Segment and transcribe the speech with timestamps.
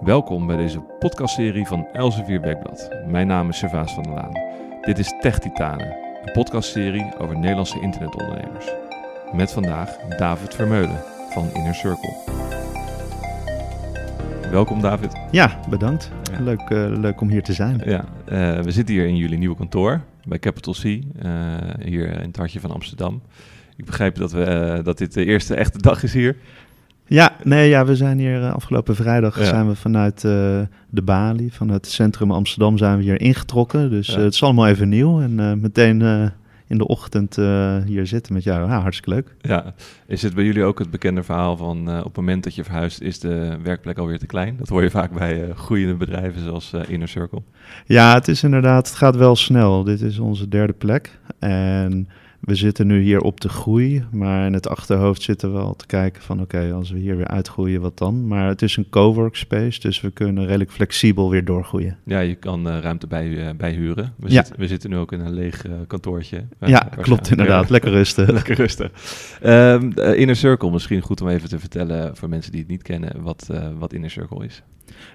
[0.00, 2.90] Welkom bij deze podcastserie van Elsevier Weekblad.
[3.06, 4.32] Mijn naam is Servaas van der Laan.
[4.80, 8.66] Dit is Tech Titanen, een podcastserie over Nederlandse internetondernemers.
[9.32, 12.14] Met vandaag David Vermeulen van Inner Circle.
[14.50, 15.12] Welkom David.
[15.30, 16.10] Ja, bedankt.
[16.32, 16.40] Ja.
[16.40, 17.82] Leuk, eh, leuk om hier te zijn.
[17.84, 21.00] Ja, eh, we zitten hier in jullie nieuwe kantoor bij Capital C, eh,
[21.84, 23.22] hier in het hartje van Amsterdam.
[23.76, 26.36] Ik begrijp dat, we, dat dit de eerste echte dag is hier.
[27.08, 29.44] Ja, nee, ja, we zijn hier eh, afgelopen vrijdag Ja.
[29.44, 30.30] zijn we vanuit eh,
[30.90, 33.90] de Bali, vanuit het centrum Amsterdam zijn we hier ingetrokken.
[33.90, 34.16] Dus Ja.
[34.16, 36.00] eh, het is allemaal even nieuw en meteen
[36.68, 37.36] in de ochtend
[37.86, 38.68] hier zitten met jou.
[38.68, 39.34] Ja, hartstikke leuk.
[39.40, 39.74] Ja,
[40.06, 43.00] is het bij jullie ook het bekende verhaal van op het moment dat je verhuist
[43.00, 44.56] is de werkplek alweer te klein?
[44.58, 47.42] Dat hoor je vaak bij groeiende bedrijven zoals Inner Circle.
[47.86, 49.82] Ja, het is inderdaad, het gaat wel snel.
[49.84, 52.08] Dit is onze derde plek en
[52.46, 55.86] we zitten nu hier op de groei, maar in het achterhoofd zitten we al te
[55.86, 58.26] kijken van oké, als we hier weer uitgroeien, wat dan?
[58.26, 61.98] Maar het is een coworkspace, dus we kunnen redelijk flexibel weer doorgroeien.
[62.04, 64.12] Ja, je kan eh, ruimte bij, eh, bijhuren.
[64.16, 64.34] We, Ja.
[64.34, 66.44] zitten, we zitten nu ook in een leeg eh, kantoortje.
[66.60, 67.64] Ja, klopt inderdaad.
[67.66, 68.30] Ja, Lekker rustig.
[68.40, 68.90] Lekker rustig.
[69.42, 72.82] Ehm, eh, Inner Circle, misschien goed om even te vertellen voor mensen die het niet
[72.82, 74.62] kennen wat, wat Inner Circle is.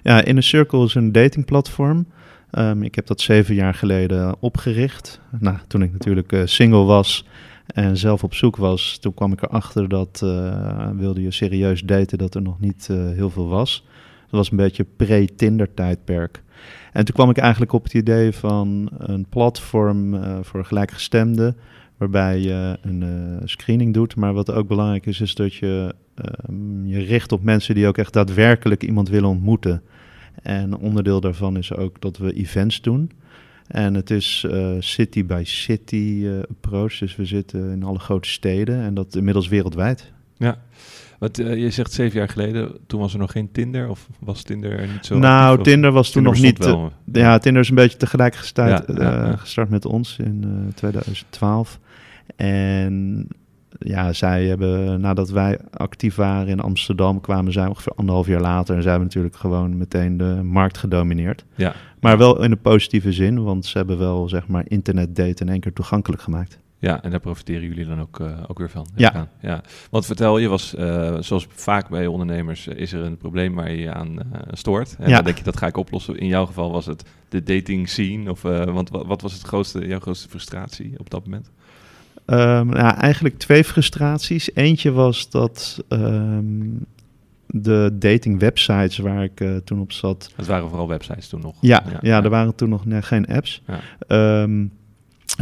[0.02, 2.06] Ja, Inner Circle is een datingplatform.
[2.52, 5.20] Ehm, ik heb dat zeven jaar geleden opgericht.
[5.38, 7.26] Nou, toen ik natuurlijk eh, single was
[7.66, 12.18] en zelf op zoek was, toen kwam ik erachter dat eh, wilde je serieus daten,
[12.18, 13.84] dat er nog niet eh, heel veel was.
[14.20, 16.42] Dat was een beetje pre-Tinder tijdperk.
[16.92, 21.56] En toen kwam ik eigenlijk op het idee van een platform voor gelijkgestemden,
[21.96, 24.16] waarbij je een screening doet.
[24.16, 27.98] Maar wat ook belangrijk is, is dat je ehm, je richt op mensen die ook
[27.98, 29.82] echt daadwerkelijk iemand willen ontmoeten.
[30.42, 33.10] En onderdeel daarvan is ook dat we events doen.
[33.66, 36.98] En het is eh, city by city eh, approach.
[36.98, 40.12] Dus we zitten in alle grote steden en dat inmiddels wereldwijd.
[40.36, 40.58] Ja.
[41.22, 44.42] Wat, eh, je zegt zeven jaar geleden, toen was er nog geen Tinder of was
[44.42, 45.72] Tinder er niet zo nou, actief?
[45.72, 46.64] Tinder was toen Tinder nog niet.
[46.64, 46.92] wel.
[47.12, 49.36] ja, Tinder is een beetje tegelijk gestart, Ja, ja, ja.
[49.36, 51.78] gestart met ons in eh, 2012.
[52.36, 53.28] En
[53.84, 58.74] ja, zij hebben, nadat wij actief waren in Amsterdam, kwamen zij ongeveer anderhalf jaar later.
[58.76, 61.44] En zij hebben natuurlijk gewoon meteen de markt gedomineerd.
[61.54, 61.74] Ja.
[62.00, 65.60] Maar wel in een positieve zin, want ze hebben wel zeg maar internetdaten in één
[65.60, 66.58] keer toegankelijk gemaakt.
[66.78, 68.86] Ja, en daar profiteren jullie dan ook, eh, ook weer van.
[68.96, 69.12] Ja.
[69.12, 69.28] aan.
[69.40, 69.60] ja.
[69.90, 73.70] Want vertel, je was, eh, zoals vaak bij ondernemers, eh, is er een probleem waar
[73.70, 74.18] je je aan
[74.50, 74.96] stoort.
[74.98, 75.14] En Ja.
[75.14, 76.18] dan denk je, dat ga ik oplossen.
[76.18, 78.30] In jouw geval was het de dating scene.
[78.30, 81.50] Of, want wat, wat was het grootste, jouw grootste frustratie op dat moment?
[82.26, 84.54] Nou, eigenlijk twee frustraties.
[84.54, 86.64] Eentje was dat ehm,
[87.54, 90.30] de dating websites waar ik eh, toen op zat.
[90.36, 91.56] Het waren vooral websites toen nog.
[91.60, 93.62] Ja, ja, er waren toen nog ne- geen apps.
[93.66, 93.80] Ja.
[94.06, 94.66] Ehm,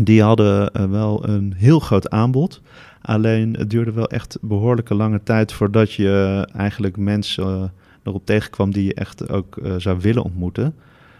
[0.03, 2.61] die hadden eh, wel een heel groot aanbod.
[3.03, 7.63] Alleen het duurde wel echt behoorlijke lange tijd voordat je eigenlijk mensen eh,
[8.03, 10.75] erop tegenkwam die je echt ook zou willen ontmoeten.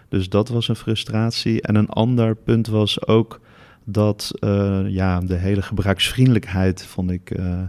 [0.09, 1.61] Dus dat was een frustratie.
[1.61, 3.39] En een ander punt was ook
[3.83, 7.59] dat eh, ja, de hele gebruiksvriendelijkheid vond ik eh,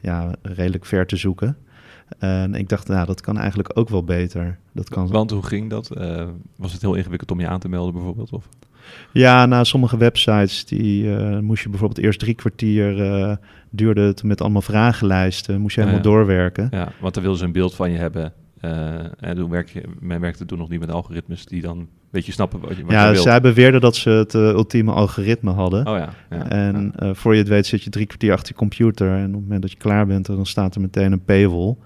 [0.00, 1.56] ja, redelijk ver te zoeken.
[2.18, 4.58] En ik dacht, nou, dat kan eigenlijk ook wel beter.
[4.72, 5.90] Dat kan Want hoe ging dat?
[5.90, 8.32] Eh, was het heel ingewikkeld om je aan te melden bijvoorbeeld?
[8.32, 8.48] Of?
[9.12, 11.08] Ja, na sommige websites die
[11.40, 13.36] moest je bijvoorbeeld eerst drie kwartier uh,
[13.70, 16.10] duurde het met allemaal vragenlijsten, moest je helemaal Ja.
[16.10, 16.68] doorwerken.
[16.70, 18.32] Ja, want dan wilden ze een beeld van je hebben.
[18.60, 22.26] Eh, en toen werk je, men werkte toen nog niet met algoritmes die dan weet
[22.26, 23.22] je snappen wat je, wat je Ja, wilt.
[23.22, 25.86] zij beweerden dat ze het eh, ultieme algoritme hadden.
[25.86, 26.08] Oh ja.
[26.30, 27.06] ja en ja.
[27.08, 29.42] eh, voor je het weet zit je drie kwartier achter je computer en op het
[29.42, 31.76] moment dat je klaar bent, dan staat er meteen een paywall.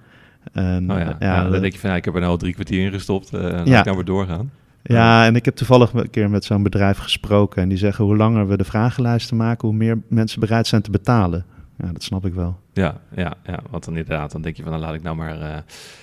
[0.53, 2.39] En, Oh ja, ja, dan dat- denk je van ja, ik heb er nou al
[2.39, 3.33] drie kwartier in gestopt.
[3.35, 3.79] eh laat Ja.
[3.79, 4.51] ik nou weer doorgaan.
[4.83, 8.17] Ja, en ik heb toevallig een keer met zo'n bedrijf gesproken en die zeggen hoe
[8.17, 11.45] langer we de vragenlijsten maken, hoe meer mensen bereid zijn te betalen.
[11.77, 12.61] Ja, dat snap ik wel.
[12.73, 15.41] Ja, ja, ja, want dan inderdaad, dan denk je van dan laat ik nou maar...
[15.41, 15.57] eh,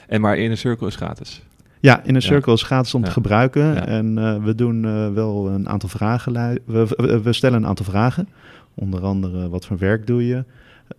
[0.08, 1.42] en maar Inner Circle is gratis.
[1.82, 3.88] Ja, in een circle is gratis om te gebruiken.
[3.88, 6.34] En eh, we doen eh, wel een aantal vragen.
[6.66, 8.28] We, we, stellen een aantal vragen.
[8.74, 10.44] Onder andere, wat voor werk doe je?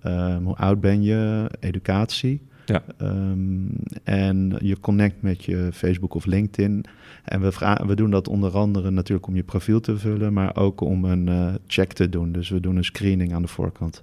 [0.02, 1.50] Ehm, hoe oud ben je?
[1.60, 2.40] Educatie.
[2.64, 2.82] Ja.
[2.96, 3.66] Ehm,
[4.04, 6.84] en je connect met je Facebook of LinkedIn.
[7.24, 10.80] En we, we doen dat onder andere natuurlijk om je profiel te vullen, maar ook
[10.80, 12.32] om een check te doen.
[12.32, 14.02] Dus we doen een screening aan de voorkant.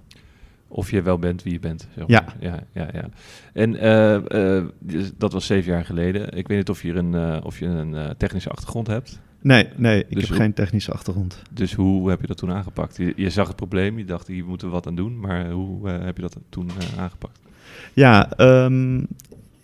[0.72, 1.88] Of je wel bent wie je bent.
[1.96, 2.20] zeg Ja.
[2.26, 2.36] maar.
[2.40, 3.08] ja, ja, ja.
[3.52, 6.36] En eh, eh, dus dat was zeven jaar geleden.
[6.36, 9.20] Ik weet niet of je een, eh, of je een technische achtergrond hebt.
[9.42, 11.42] Nee, nee, ik Dus heb hoe- geen technische achtergrond.
[11.50, 12.96] Dus hoe heb je dat toen aangepakt?
[12.96, 15.20] Je, je zag het probleem, je dacht hier moeten we wat aan doen.
[15.20, 17.38] Maar hoe heb je dat toen aangepakt?
[17.92, 18.98] Ja, ehm,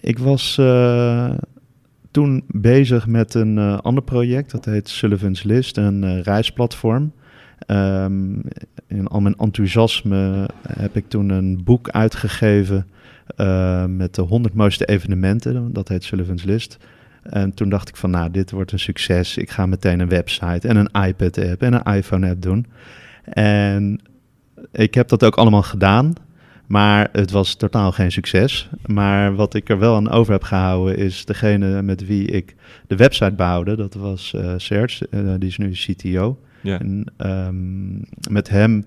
[0.00, 0.61] ik was
[2.11, 4.50] toen bezig met een ander project.
[4.50, 7.12] Dat heet Sullivan's List, een reisplatform.
[7.58, 8.38] Ehm,
[8.87, 12.87] in al mijn enthousiasme heb ik toen een boek uitgegeven
[13.37, 15.73] eh, met de 100 mooiste evenementen.
[15.73, 16.79] Dat heet Sullivan's List.
[17.23, 19.37] En toen dacht ik van, nou, dit wordt een succes.
[19.37, 22.67] Ik ga meteen een website en een iPad-app en een iPhone-app doen.
[23.25, 24.00] En
[24.73, 26.12] ik heb dat ook allemaal gedaan.
[26.67, 28.69] Maar het was totaal geen succes.
[28.87, 32.55] Maar wat ik er wel aan over heb gehouden is degene met wie ik
[32.87, 33.76] de website bouwde.
[33.76, 36.38] Dat was uh, Serge, uh, die is nu CTO.
[36.67, 36.81] Ja.
[36.81, 38.85] En um, met hem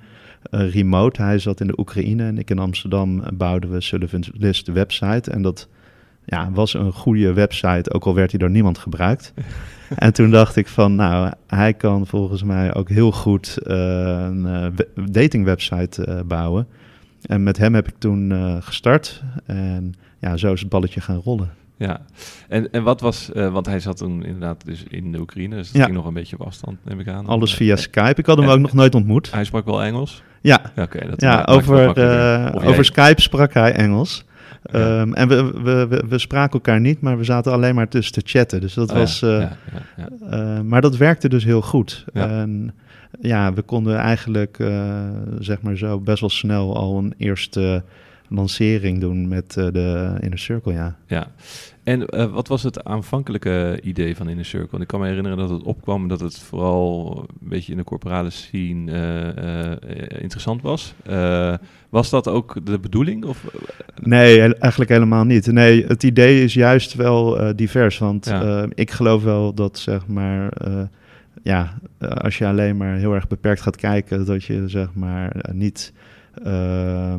[0.52, 4.66] uh, remote, hij zat in de Oekraïne en ik in Amsterdam, bouwden we Sullivan's List
[4.66, 5.31] de website.
[5.31, 5.68] En dat
[6.26, 9.34] ja, was een goede website, ook al werd hij door niemand gebruikt.
[9.96, 14.74] en toen dacht ik van, nou, hij kan volgens mij ook heel goed een
[15.12, 16.68] dating website bouwen.
[17.22, 19.24] En met hem heb ik toen uh, gestart.
[19.46, 21.50] En ja, zo is het balletje gaan rollen.
[21.80, 22.02] Ja,
[22.48, 25.68] en, en wat was, uh, want hij zat toen inderdaad dus in de Oekraïne, dus
[25.68, 25.84] dat Ja.
[25.84, 27.26] ging nog een beetje op afstand, neem ik aan.
[27.26, 28.20] Alles Eh, via eh, Skype.
[28.20, 29.31] Ik had hem en- ook nog nooit ontmoet.
[29.31, 30.24] Hij sprak wel Engels?
[30.42, 31.08] Ja, Ja, oké.
[31.10, 34.26] dat ja over, eh, jij- over Skype sprak hij Engels.
[34.72, 35.00] Ja.
[35.02, 38.14] Ehm, en we, we, we, we spraken elkaar niet, maar we zaten alleen maar tussen
[38.14, 38.62] te chatten.
[38.62, 39.22] Dus dat Oh ja, was...
[39.22, 39.58] eh, ja,
[39.98, 40.56] ja, ja.
[40.56, 42.06] eh, maar dat werkte dus heel goed.
[42.14, 42.28] Ja.
[42.30, 42.74] En
[43.22, 44.94] ja, we konden eigenlijk, eh,
[45.40, 47.84] zeg maar zo, best wel snel al een eerste
[48.30, 50.96] lancering doen met eh, de Inner Circle, ja.
[51.08, 51.28] Ja,
[51.84, 54.68] en eh, wat was het aanvankelijke idee van Inner Circle?
[54.72, 57.84] Want ik kan me herinneren dat het opkwam dat het vooral een beetje in de
[57.84, 60.94] corporale scene eh, interessant was.
[61.90, 63.26] Was dat ook de bedoeling?
[63.26, 63.46] Of,
[64.02, 65.52] Nee, he- eigenlijk helemaal niet.
[65.52, 67.98] Nee, het idee is juist wel divers.
[67.98, 68.66] Want Ja.
[68.74, 70.52] ik geloof wel dat, zeg maar,
[71.44, 75.94] ja, als je alleen maar heel erg beperkt gaat kijken, dat je, zeg maar, niet
[76.44, 77.14] ehm, eh,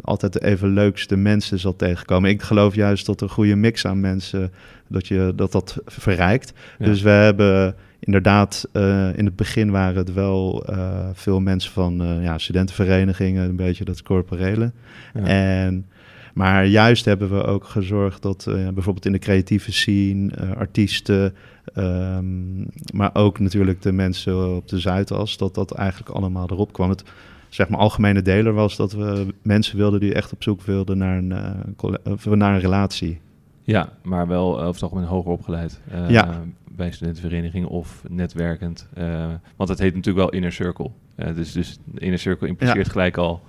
[0.00, 2.30] altijd de even leukste mensen zal tegenkomen.
[2.30, 4.52] Ik geloof juist dat een goede mix aan mensen,
[4.88, 6.52] dat je, dat, dat verrijkt.
[6.78, 6.84] Ja.
[6.84, 12.02] Dus we hebben inderdaad, eh, in het begin waren het wel eh, veel mensen van
[12.02, 14.72] eh, ja, studentenverenigingen, een beetje dat corporele.
[15.14, 15.24] Ja.
[15.24, 15.86] En,
[16.34, 21.34] maar juist hebben we ook gezorgd dat eh, bijvoorbeeld in de creatieve scene, eh, artiesten,
[21.74, 22.60] ehm,
[22.92, 26.88] maar ook natuurlijk de mensen op de Zuidas, dat dat eigenlijk allemaal erop kwam.
[26.88, 27.04] Het
[27.50, 31.18] zeg maar algemene deler was dat we mensen wilden die echt op zoek wilden naar
[31.18, 33.20] een, eh, of naar een relatie.
[33.62, 35.80] Ja, maar wel eh, over het algemeen hoger opgeleid.
[35.90, 36.40] eh, Ja.
[36.76, 38.88] Bij studentenvereniging of netwerkend.
[38.94, 39.26] eh,
[39.56, 40.90] want het heet natuurlijk wel Inner Circle.
[41.14, 43.40] Eh, dus, dus Inner Circle impliceert gelijk al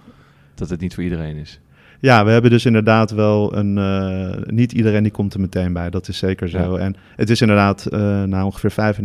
[0.55, 1.59] dat het niet voor iedereen is.
[1.99, 3.77] Ja, we hebben dus inderdaad wel een.
[3.77, 6.77] eh, niet iedereen die komt er meteen bij, dat is zeker zo.
[6.77, 6.83] Ja.
[6.83, 8.95] En het is inderdaad uh, nou ongeveer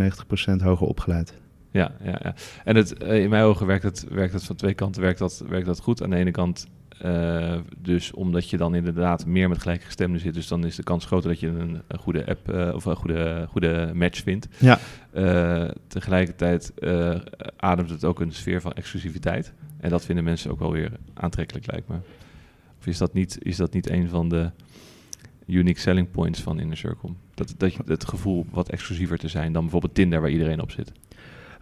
[0.59, 1.35] 95% hoger opgeleid.
[1.77, 2.35] Ja, ja, ja.
[2.65, 5.45] En het, eh, in mijn ogen werkt het, werkt het van twee kanten werkt dat,
[5.49, 6.03] werkt dat goed.
[6.03, 6.67] Aan de ene kant,
[6.99, 11.05] eh, dus omdat je dan inderdaad meer met gelijkgestemden zit, dus dan is de kans
[11.05, 14.49] groter dat je een, een goede app eh, of een goede, goede match vindt.
[14.59, 14.79] Ja.
[15.87, 16.73] Tegelijkertijd
[17.57, 19.53] ademt het ook een sfeer van exclusiviteit.
[19.81, 21.97] En dat vinden mensen ook wel weer aantrekkelijk, lijkt me.
[22.79, 24.51] Of is dat niet, is dat niet een van de
[25.47, 27.11] unique selling points van Inner Circle?
[27.35, 30.71] Dat, dat je het gevoel wat exclusiever te zijn dan bijvoorbeeld Tinder, waar iedereen op
[30.71, 30.93] zit.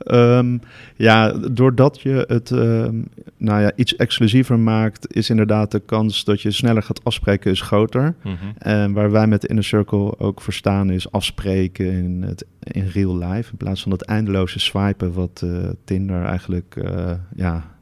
[0.07, 0.61] Um,
[0.97, 6.41] ja, doordat je het um, nou ja, iets exclusiever maakt, is inderdaad de kans dat
[6.41, 8.15] je sneller gaat afspreken is groter.
[8.23, 8.53] Mm -hmm.
[8.59, 13.19] En waar wij met Inner Circle ook voor staan is afspreken in, het, in real
[13.19, 13.51] life.
[13.51, 17.77] In plaats van het eindeloze swipen wat uh, Tinder eigenlijk uh, ja,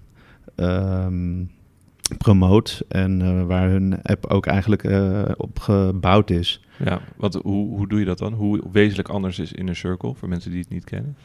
[0.57, 1.51] um,
[2.19, 2.83] promoot.
[2.89, 6.65] En uh, waar hun app ook eigenlijk uh, op gebouwd is.
[6.85, 8.33] Ja, wat, hoe, hoe doe je dat dan?
[8.33, 11.17] Hoe wezenlijk anders is Inner Circle voor mensen die het niet kennen?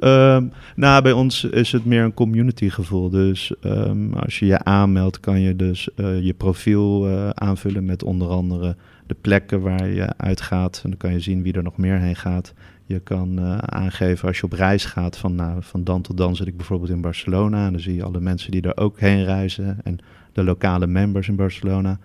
[0.00, 3.10] Um, nou, bij ons is het meer een community gevoel.
[3.10, 8.04] Dus um, als je je aanmeldt, kan je dus uh, je profiel uh, aanvullen met
[8.04, 10.80] onder andere de plekken waar je uitgaat.
[10.84, 12.54] En dan kan je zien wie er nog meer heen gaat.
[12.86, 16.36] Je kan uh, aangeven als je op reis gaat van, nou, van dan tot dan
[16.36, 17.66] zit ik bijvoorbeeld in Barcelona.
[17.66, 19.98] En dan zie je alle mensen die er ook heen reizen en
[20.32, 21.98] de lokale members in Barcelona.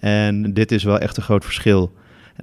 [0.00, 1.92] En dit is wel echt een groot verschil.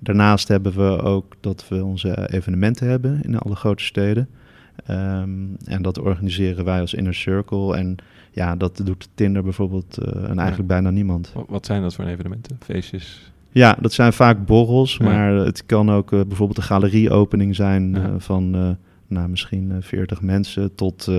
[0.01, 4.29] Daarnaast hebben we ook dat we onze evenementen hebben in alle grote steden.
[4.89, 7.75] Um, en dat organiseren wij als Inner Circle.
[7.77, 7.95] En
[8.31, 10.63] ja, dat doet Tinder bijvoorbeeld uh, en eigenlijk ja.
[10.63, 11.33] bijna niemand.
[11.47, 12.57] Wat zijn dat voor evenementen?
[12.59, 13.31] Feestjes?
[13.51, 15.05] Ja, dat zijn vaak borrels, Ja.
[15.05, 18.09] maar het kan ook uh, bijvoorbeeld een galerieopening zijn Ja.
[18.09, 18.69] uh, van uh,
[19.07, 21.11] nou, misschien 40 mensen tot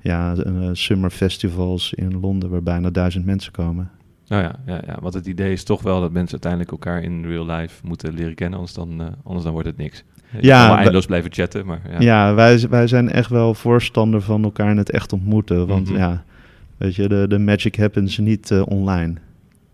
[0.00, 0.34] ja,
[0.72, 3.90] summer festivals in Londen waar bijna duizend mensen komen.
[4.26, 7.24] Nou ja, ja, ja, want het idee is toch wel dat mensen uiteindelijk elkaar in
[7.24, 10.04] real life moeten leren kennen, anders dan, anders dan wordt het niks.
[10.40, 12.00] Ja, kan we- eindeloos blijven chatten, maar ja.
[12.00, 15.66] Ja, wij, wij zijn echt wel voorstander van elkaar in het echt ontmoeten.
[15.66, 15.98] Want Mhm.
[15.98, 16.24] ja,
[16.76, 19.14] weet je, de, de magic happens niet eh, online.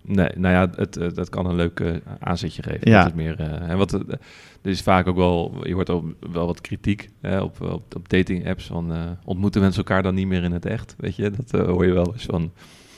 [0.05, 2.91] Nee, nou ja, het, eh, dat kan een leuk eh, aanzetje geven.
[2.91, 3.05] Ja.
[3.05, 7.09] Dat meer, en wat, er is vaak ook wel, je hoort ook wel wat kritiek
[7.21, 8.93] hè, op, op, op dating apps van
[9.25, 11.31] ontmoeten mensen elkaar dan niet meer in het echt, weet je?
[11.47, 12.51] Dat hoor je wel eens van.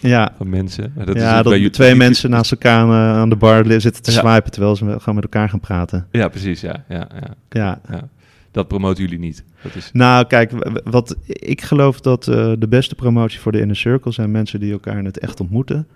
[0.09, 0.93] Ja, van mensen.
[0.97, 3.81] Maar dat ja is dat bij twee YouTube- mensen naast elkaar aan, aan de bar
[3.81, 4.19] zitten te Ja.
[4.19, 6.07] swipen terwijl ze gewoon met elkaar gaan praten.
[6.11, 6.85] Ja, precies, ja.
[6.89, 7.81] ja, ja, Ja.
[7.91, 8.09] ja.
[8.51, 9.45] Dat promoten jullie niet.
[9.63, 10.53] Dat is, Nou, kijk,
[10.85, 14.73] wat ik geloof dat eh, de beste promotie voor de inner circle zijn mensen die
[14.73, 15.87] elkaar in het echt ontmoeten.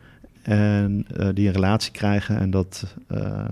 [0.43, 3.45] En eh, die een relatie krijgen en dat eh,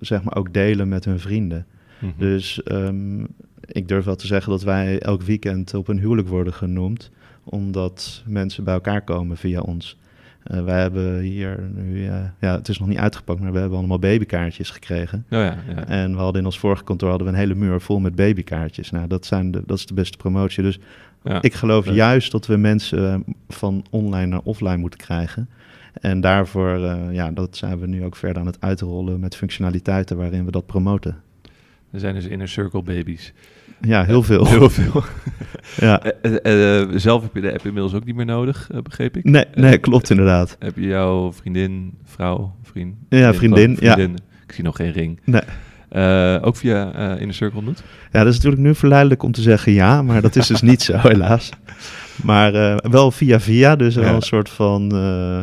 [0.00, 1.66] zeg maar ook delen met hun vrienden.
[1.98, 2.12] Mhm.
[2.18, 3.20] Dus ehm,
[3.66, 7.10] ik durf wel te zeggen dat wij elk weekend op een huwelijk worden genoemd,
[7.44, 9.96] omdat mensen bij elkaar komen via ons.
[10.44, 13.78] Eh, wij hebben hier nu, eh, ja, het is nog niet uitgepakt, maar we hebben
[13.78, 15.26] allemaal babykaartjes gekregen.
[15.30, 15.86] Oh ja, ja.
[15.86, 18.90] En we hadden in ons vorige kantoor hadden we een hele muur vol met babykaartjes.
[18.90, 20.62] Nou, dat, zijn de, dat is de beste promotie.
[20.62, 20.78] Dus
[21.22, 21.42] ja.
[21.42, 21.94] ik geloof leuk.
[21.94, 25.48] juist dat we mensen eh, van online naar offline moeten krijgen.
[26.00, 26.78] En daarvoor
[27.12, 30.66] ja, dat zijn we nu ook verder aan het uitrollen met functionaliteiten waarin we dat
[30.66, 31.16] promoten.
[31.90, 33.32] Er zijn dus inner circle babies.
[33.80, 34.46] Ja, heel veel.
[34.56, 35.02] Heel veel.
[35.76, 36.02] Ja.
[36.02, 39.24] Eh, eh, eh, zelf heb je de app inmiddels ook niet meer nodig, begreep ik.
[39.24, 40.56] Nee, nee, klopt inderdaad.
[40.58, 42.94] Heb je jouw vriendin, vrouw, vriend?
[43.08, 43.92] Ja, vriendin, ja.
[43.92, 44.18] vriendin.
[44.46, 45.20] Ik zie nog geen ring.
[45.24, 46.40] Nee.
[46.40, 47.82] Ook via eh Inner Circle ontmoet?
[48.12, 50.82] Ja, dat is natuurlijk nu verleidelijk om te zeggen ja, maar dat is dus niet
[50.82, 51.50] zo helaas.
[52.22, 54.14] Maar wel via via, dus wel Ja.
[54.14, 54.82] een soort van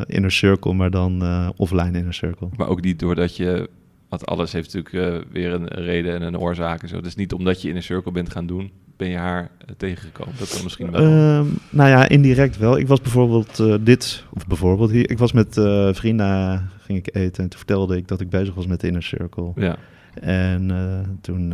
[0.08, 1.24] inner circle, maar dan
[1.56, 2.48] offline inner circle.
[2.58, 3.70] Maar ook niet doordat je...
[4.12, 7.02] Want alles heeft natuurlijk eh, weer een reden en een oorzaak en zo.
[7.02, 10.34] Dus niet omdat je in een circle bent gaan doen, ben je haar eh, tegengekomen.
[10.38, 11.02] Dat kan misschien wel.
[11.02, 12.78] Ehm, nou ja, indirect wel.
[12.78, 15.54] Ik was bijvoorbeeld eh, dit, of bijvoorbeeld hier, ik was met
[15.92, 19.04] vrienden, ging ik eten en toen vertelde ik dat ik bezig was met de inner
[19.04, 19.52] circle.
[19.56, 19.78] ja.
[20.14, 21.54] En toen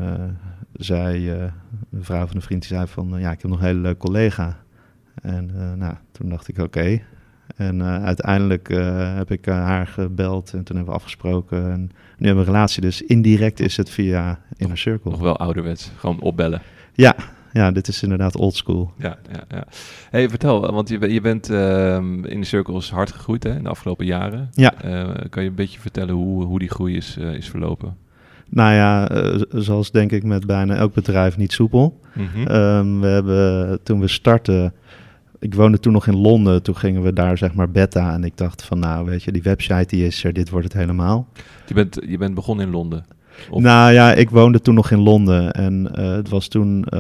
[0.74, 1.30] zei
[1.92, 4.00] een vrouw van een vriend, die zei van, ja, ik heb nog een hele leuke
[4.00, 4.58] collega.
[5.22, 7.02] En nou, toen dacht ik, oké.
[7.58, 11.72] En eh, uiteindelijk eh, heb ik eh, haar gebeld en toen hebben we afgesproken.
[11.72, 11.82] En
[12.18, 15.12] nu hebben we een relatie, dus indirect is het via Inner Circle.
[15.12, 15.92] Nog wel ouderwets.
[15.98, 16.62] Gewoon opbellen.
[16.94, 17.16] Ja,
[17.54, 18.94] ja, dit is inderdaad old school.
[18.98, 19.64] Ja, ja, ja.
[20.10, 23.70] Hey, vertel, want je, je bent ehm, in de cirkels hard gegroeid hè, in de
[23.70, 24.50] afgelopen jaren.
[24.52, 24.74] Ja.
[25.30, 27.98] Kan je een beetje vertellen hoe, hoe die groei is, is verlopen?
[28.50, 29.10] Nou ja,
[29.50, 32.00] zoals denk ik met bijna elk bedrijf niet soepel.
[32.14, 32.48] Mhm.
[32.48, 34.74] Ehm, we hebben toen we startten,
[35.40, 38.38] ik woonde toen nog in Londen, toen gingen we daar zeg maar beta en ik
[38.38, 41.28] dacht van nou weet je, die website die is er, dit wordt het helemaal.
[41.68, 43.06] je, bent, je bent begonnen in Londen.
[43.50, 47.00] Of- Nou ja, ik woonde toen nog in Londen en eh, het was toen, eh,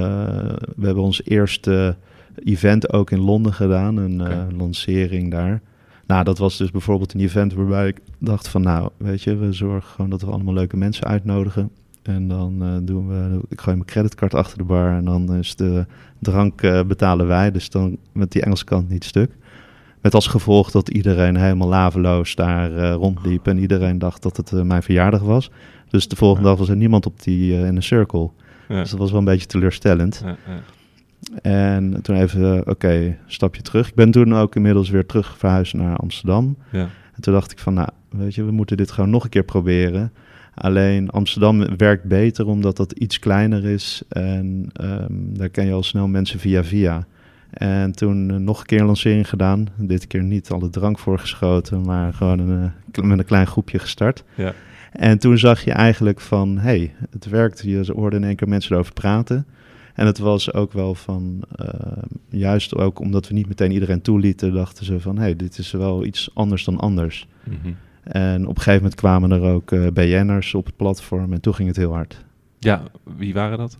[0.75, 1.95] we hebben ons eerste
[2.43, 5.61] event ook in Londen gedaan, een eh, lancering daar.
[6.07, 9.53] Nou, dat was dus bijvoorbeeld een event waarbij ik dacht van nou, weet je, we
[9.53, 11.69] zorgen gewoon dat we allemaal leuke mensen uitnodigen.
[12.07, 15.55] En dan eh, doen we, ik gooi mijn creditcard achter de bar en dan is
[15.55, 15.85] de
[16.19, 17.51] drank eh, betalen wij.
[17.51, 19.31] Dus dan met die Engelse kant niet stuk.
[20.01, 24.63] Met als gevolg dat iedereen helemaal laveloos daar eh, rondliep en iedereen dacht dat het
[24.63, 25.51] mijn verjaardag was.
[25.89, 26.49] Dus de volgende Ja.
[26.49, 28.29] dag was er niemand op die in een circle.
[28.67, 28.79] ja.
[28.81, 30.23] Dus dat was wel een beetje teleurstellend.
[30.25, 30.35] Ja.
[31.41, 33.87] En toen even, oké, stapje terug.
[33.87, 36.57] Ik ben toen ook inmiddels weer terug verhuisd naar Amsterdam.
[36.71, 36.87] Ja.
[37.13, 39.43] En toen dacht ik van, nou, weet je, we moeten dit gewoon nog een keer
[39.43, 40.11] proberen.
[40.57, 44.01] Alleen Amsterdam werkt beter omdat dat iets kleiner is.
[44.09, 47.07] En ehm, daar ken je al snel mensen via via.
[47.49, 49.67] En toen eh, nog een keer een lancering gedaan.
[49.75, 54.23] Dit keer niet alle drank voorgeschoten, maar gewoon een, eh, met een klein groepje gestart.
[54.35, 54.53] Ja.
[54.91, 57.61] En toen zag je eigenlijk van, hey, het werkt.
[57.61, 59.45] Je hoorde in één keer mensen erover praten.
[59.93, 61.69] En het was ook wel van, eh,
[62.29, 66.05] juist ook omdat we niet meteen iedereen toelieten, dachten ze van, hey, dit is wel
[66.05, 67.27] iets anders dan anders.
[67.43, 67.73] Mhm.
[68.07, 71.53] En op een gegeven moment kwamen er ook eh BN'ers op het platform en toen
[71.55, 72.25] ging het heel hard.
[72.59, 72.81] ja,
[73.17, 73.77] wie waren dat?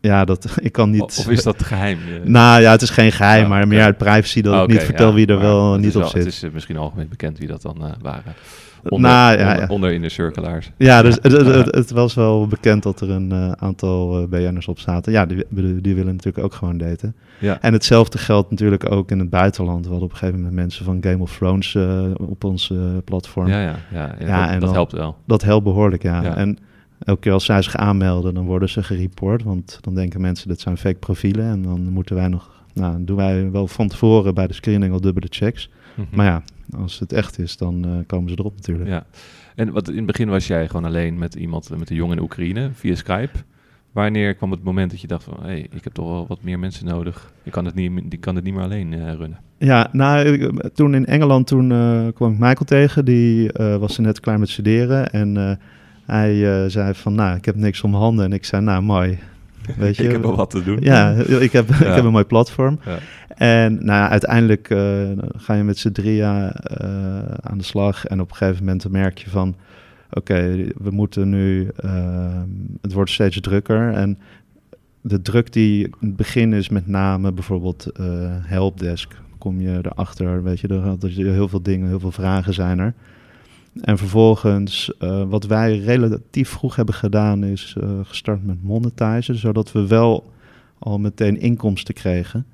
[0.00, 1.02] Ja, dat, ik kan niet...
[1.02, 1.98] Of is dat geheim?
[2.24, 5.08] Nou ja, het is geen geheim, Oh, maar meer uit privacy dat ik niet vertel
[5.08, 6.24] ja, wie er wel niet op wel- zit.
[6.24, 8.34] Het is eh, misschien algemeen bekend wie dat dan eh, waren.
[8.82, 9.66] Onder, Nou, ja, onder, ja.
[9.68, 10.70] onder in de cirkelaars.
[10.76, 14.78] Ja, dus het, het, was wel bekend dat er een eh, aantal eh, BN'ers op
[14.78, 15.12] zaten.
[15.12, 15.44] Ja, die,
[15.80, 17.14] die, willen natuurlijk ook gewoon daten.
[17.38, 17.60] Ja.
[17.60, 19.84] En hetzelfde geldt natuurlijk ook in het buitenland.
[19.84, 21.76] We hadden op een gegeven moment mensen van Game of Thrones
[22.16, 22.72] op ons
[23.04, 23.48] platform.
[23.48, 25.16] Ja, ja, ja, dat, en dat dan- helpt wel.
[25.26, 26.22] Dat helpt behoorlijk, ja.
[26.22, 26.36] Ja.
[26.36, 26.58] En
[27.04, 29.42] elke keer als zij zich aanmelden, dan worden ze gereport.
[29.42, 31.44] Want dan denken mensen dat zijn fake profielen.
[31.46, 32.56] En dan moeten wij nog...
[32.74, 35.70] Nou, doen wij wel van tevoren bij de screening al dubbele checks.
[35.94, 36.06] Mhm.
[36.16, 36.42] Maar ja,
[36.78, 38.88] als het echt is, dan eh, komen ze erop natuurlijk.
[38.88, 39.06] Ja.
[39.54, 42.22] En wat in het begin was jij gewoon alleen met iemand, met een jongen in
[42.22, 43.38] Oekraïne, via Skype.
[43.92, 46.42] Wanneer kwam het moment dat je dacht van, hé, hey, ik heb toch wel wat
[46.42, 47.32] meer mensen nodig.
[47.42, 49.38] Ik kan het niet, die kan het niet meer alleen eh, runnen.
[49.58, 53.04] Ja, nou, ik- toen in Engeland toen, eh, kwam ik Michael tegen.
[53.04, 55.10] Die was er net klaar met studeren.
[55.12, 55.58] En
[56.08, 58.24] hij eh, zei van, nou, ik heb niks om handen.
[58.24, 59.18] En ik zei, nou, mooi.
[59.76, 60.78] Weet je, ik heb wel wat te doen.
[60.80, 62.78] Ja, ik heb, ik heb een mooi platform.
[62.84, 62.98] Ja.
[63.28, 64.78] En nou, ja, uiteindelijk eh,
[65.36, 66.86] ga je met z'n drieën eh,
[67.40, 68.06] aan de slag.
[68.06, 69.56] En op een gegeven moment merk je van...
[70.10, 71.70] Oké, we moeten nu...
[72.80, 73.92] het wordt steeds drukker.
[73.92, 74.18] En
[75.00, 77.86] de druk die in het begin is met name bijvoorbeeld
[78.42, 79.14] helpdesk.
[79.38, 82.94] kom je erachter, weet je, er, er heel veel dingen, heel veel vragen zijn er.
[83.80, 89.72] En vervolgens, eh, wat wij relatief vroeg hebben gedaan, is eh, gestart met monetizen, zodat
[89.72, 90.32] we wel
[90.78, 92.46] al meteen inkomsten kregen.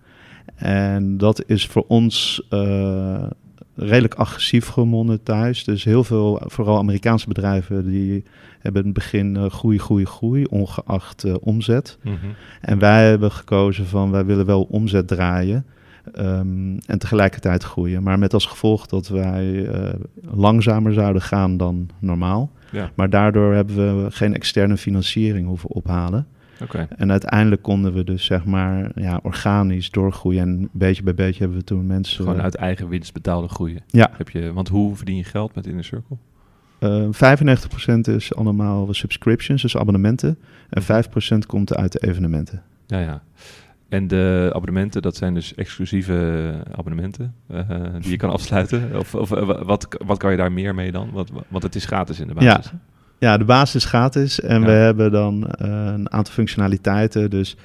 [0.54, 3.26] En dat is voor ons eh,
[3.74, 5.64] redelijk agressief gemonetized.
[5.64, 8.24] Dus heel veel, vooral Amerikaanse bedrijven, die
[8.58, 11.98] hebben in het begin groei, groei, groei, ongeacht omzet.
[12.02, 12.16] Mhm.
[12.60, 15.66] En wij hebben gekozen van, wij willen wel omzet draaien.
[16.12, 18.02] Ehm, en tegelijkertijd groeien.
[18.02, 19.94] Maar met als gevolg dat wij eh,
[20.30, 22.50] langzamer zouden gaan dan normaal.
[22.70, 26.26] Ja, Maar daardoor hebben we geen externe financiering hoeven ophalen.
[26.62, 26.88] oké.
[26.96, 30.42] En uiteindelijk konden we dus zeg maar ja, organisch doorgroeien.
[30.42, 32.24] En beetje bij beetje hebben we toen mensen...
[32.24, 33.80] Gewoon uit eigen winst betaalde groeien.
[33.86, 34.10] Ja.
[34.16, 36.16] Heb je, want hoe verdien je geld met Inner Circle?
[36.78, 37.08] eh
[37.96, 40.38] 95% is allemaal subscriptions, dus abonnementen.
[40.70, 42.62] En 5% komt uit de evenementen.
[42.86, 43.22] Ja, ja.
[43.88, 47.68] En de abonnementen, dat zijn dus exclusieve abonnementen eh,
[48.00, 48.90] die je kan afsluiten?
[48.98, 51.10] Of, of eh, wat, wat kan je daar meer mee dan?
[51.48, 52.54] Want het is gratis in de Ja.
[52.56, 52.72] basis.
[53.18, 54.66] Ja, de basis is gratis en Ja.
[54.66, 57.30] we hebben dan eh, een aantal functionaliteiten.
[57.30, 57.56] Dus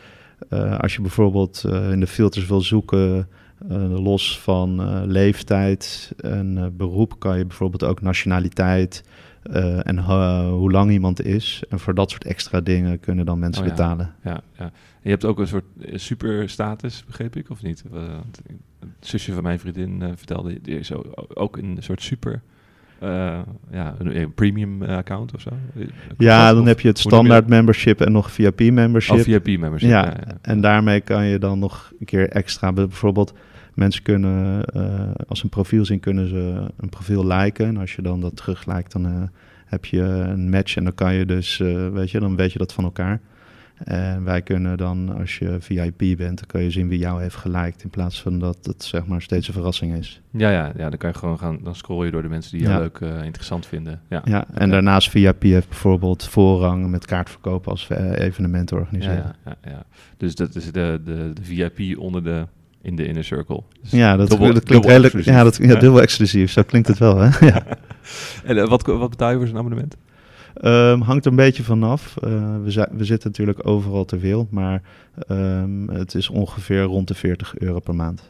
[0.50, 3.28] eh, als je bijvoorbeeld eh, in de filters wil zoeken,
[3.70, 9.04] eh, los van eh, leeftijd en eh, beroep, kan je bijvoorbeeld ook nationaliteit
[9.44, 11.64] eh, en ho- hoe lang iemand is.
[11.70, 13.74] En voor dat soort extra dingen kunnen dan mensen Oh ja.
[13.76, 14.14] betalen.
[14.24, 14.64] Ja, ja.
[14.64, 14.72] En
[15.06, 17.84] je hebt ook een soort eh, superstatus, begreep ik, of niet?
[17.86, 18.60] Eh, want een
[19.00, 22.42] zusje van mijn vriendin eh, vertelde, die is o- ook een soort super,
[23.00, 23.40] eh,
[23.72, 25.50] ja, een, een premium eh, account of zo.
[25.50, 26.54] Eh, Ja, dat?
[26.54, 29.16] dan Of heb je het standaard membership en nog VIP membership.
[29.18, 29.90] Oh, VIP membership.
[29.90, 33.34] Ja, Ja, ja, En daarmee kan je dan nog een keer extra, bijvoorbeeld
[33.80, 37.66] mensen kunnen, eh, als ze een profiel zien, kunnen ze een profiel liken.
[37.66, 39.22] En als je dan dat terug lijkt, dan eh,
[39.66, 42.60] heb je een match en dan kan je dus, eh, weet je, dan weet je
[42.60, 43.20] dat van elkaar.
[43.84, 47.36] En wij kunnen dan, als je VIP bent, dan kan je zien wie jou heeft
[47.36, 50.22] geliked, in plaats van dat het zeg maar steeds een verrassing is.
[50.32, 52.68] ja, ja, ja, dan kan je gewoon gaan, dan scroll je door de mensen die
[52.68, 52.80] jou Ja.
[52.80, 54.02] leuk, interessant vinden.
[54.10, 59.36] Ja, Ja, en daarnaast VIP heeft bijvoorbeeld voorrang met kaartverkoop als we eh, evenementen organiseren.
[59.46, 59.84] ja, ja, ja.
[60.18, 62.46] Dus dat is de, de, de VIP onder de,
[62.82, 63.64] in de inner circle.
[63.82, 65.26] Dus Ja, dat, dubbel- dat klinkt redelijk.
[65.26, 65.76] Ja, dat, ja, Ja.
[65.80, 66.52] dubbel exclusief.
[66.52, 67.30] Zo klinkt het wel, hè?
[67.52, 67.64] ja.
[68.44, 69.98] En eh, wat, wat betaal je voor zo'n abonnement?
[70.54, 72.18] Ehm, hangt er een beetje vanaf.
[72.18, 72.30] Eh
[72.64, 74.82] we, zi- we zitten natuurlijk overal ter wereld, maar
[75.28, 78.30] ehm, het is ongeveer rond de 40 euro per maand.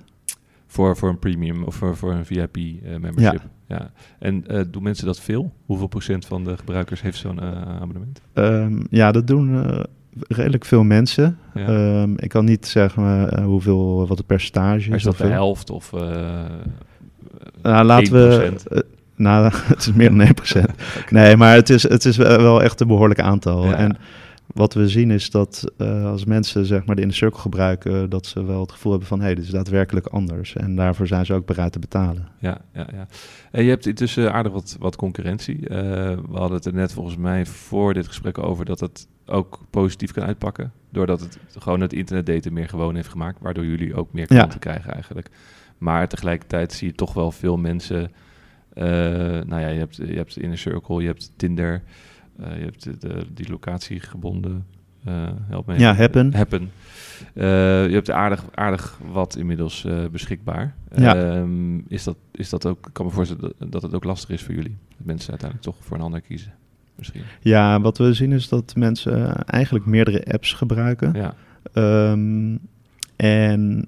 [0.68, 3.42] Voor, voor een premium of voor, voor een VIP eh, membership.
[3.68, 3.92] Ja.
[4.20, 5.54] En doen mensen dat veel?
[5.66, 8.22] Hoeveel procent van de gebruikers heeft zo'n abonnement?
[8.34, 9.66] Ehm, ja, dat doen
[10.28, 11.40] redelijk veel mensen.
[11.54, 11.68] Ja.
[11.68, 14.96] Ehm, ik kan niet zeggen eh, hoeveel, wat het percentage is.
[14.96, 15.34] is dat of de veel.
[15.34, 16.46] helft of eh
[17.62, 18.52] Nou, laten we.
[18.52, 18.64] 1%?
[18.64, 18.80] eh,
[19.16, 20.64] nou, het is meer dan 1%.
[21.10, 23.66] Nee, maar het is, het is wel echt een behoorlijk aantal.
[23.66, 23.76] Ja.
[23.76, 23.98] En
[24.54, 28.26] wat we zien is dat eh, als mensen zeg maar de inner circle gebruiken, dat
[28.26, 30.56] ze wel het gevoel hebben van hé, hey, dit is daadwerkelijk anders.
[30.56, 32.28] En daarvoor zijn ze ook bereid te betalen.
[32.40, 33.08] Ja, ja, ja.
[33.52, 35.68] En je hebt intussen aardig wat, wat concurrentie.
[35.68, 35.78] Eh,
[36.30, 40.12] we hadden het er net volgens mij voor dit gesprek over dat het ook positief
[40.12, 40.72] kan uitpakken.
[40.92, 44.36] Doordat het gewoon het internetdaten meer gewoon heeft gemaakt, waardoor jullie ook meer Ja.
[44.36, 45.30] klanten krijgen eigenlijk.
[45.78, 48.12] Maar tegelijkertijd zie je toch wel veel mensen.
[48.74, 48.86] eh,
[49.46, 51.84] nou ja, je hebt, je hebt Inner Circle, je hebt Tinder,
[52.40, 54.66] eh, je hebt de, de- die locatiegebonden.
[55.06, 55.96] eh help me Ja.
[55.96, 56.34] Happen.
[56.34, 56.72] Happen.
[57.34, 60.76] Je hebt aardig, aardig wat inmiddels beschikbaar.
[60.96, 61.16] Ja.
[61.16, 64.30] Ehm, is, dat, is dat ook, ik kan me voorstellen dat, dat het ook lastig
[64.30, 64.78] is voor jullie.
[64.98, 66.54] Dat mensen uiteindelijk toch voor een ander kiezen.
[67.00, 67.22] Misschien.
[67.42, 71.14] Ja, wat we zien is dat mensen eigenlijk meerdere apps gebruiken.
[71.14, 71.34] Ja,
[71.74, 72.56] Ehm,
[73.16, 73.88] en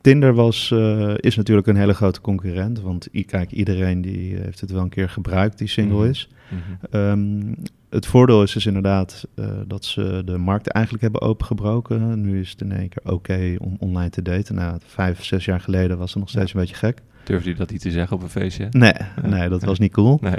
[0.00, 2.80] Tinder was, eh, is natuurlijk een hele grote concurrent.
[2.80, 6.08] Want kijk, iedereen die heeft het wel een keer gebruikt die single Mhm.
[6.08, 6.28] is.
[6.48, 6.94] Mhm.
[6.96, 7.54] Ehm,
[7.90, 12.20] het voordeel is dus inderdaad eh, dat ze de markt eigenlijk hebben opengebroken.
[12.20, 14.54] Nu is het in één keer oké om online te daten.
[14.54, 17.02] Nou, vijf, zes jaar geleden was het nog steeds een beetje gek.
[17.24, 18.66] Durfde je dat niet te zeggen op een feestje?
[18.70, 18.92] Nee,
[19.22, 20.18] nee dat was niet cool.
[20.20, 20.38] Nee.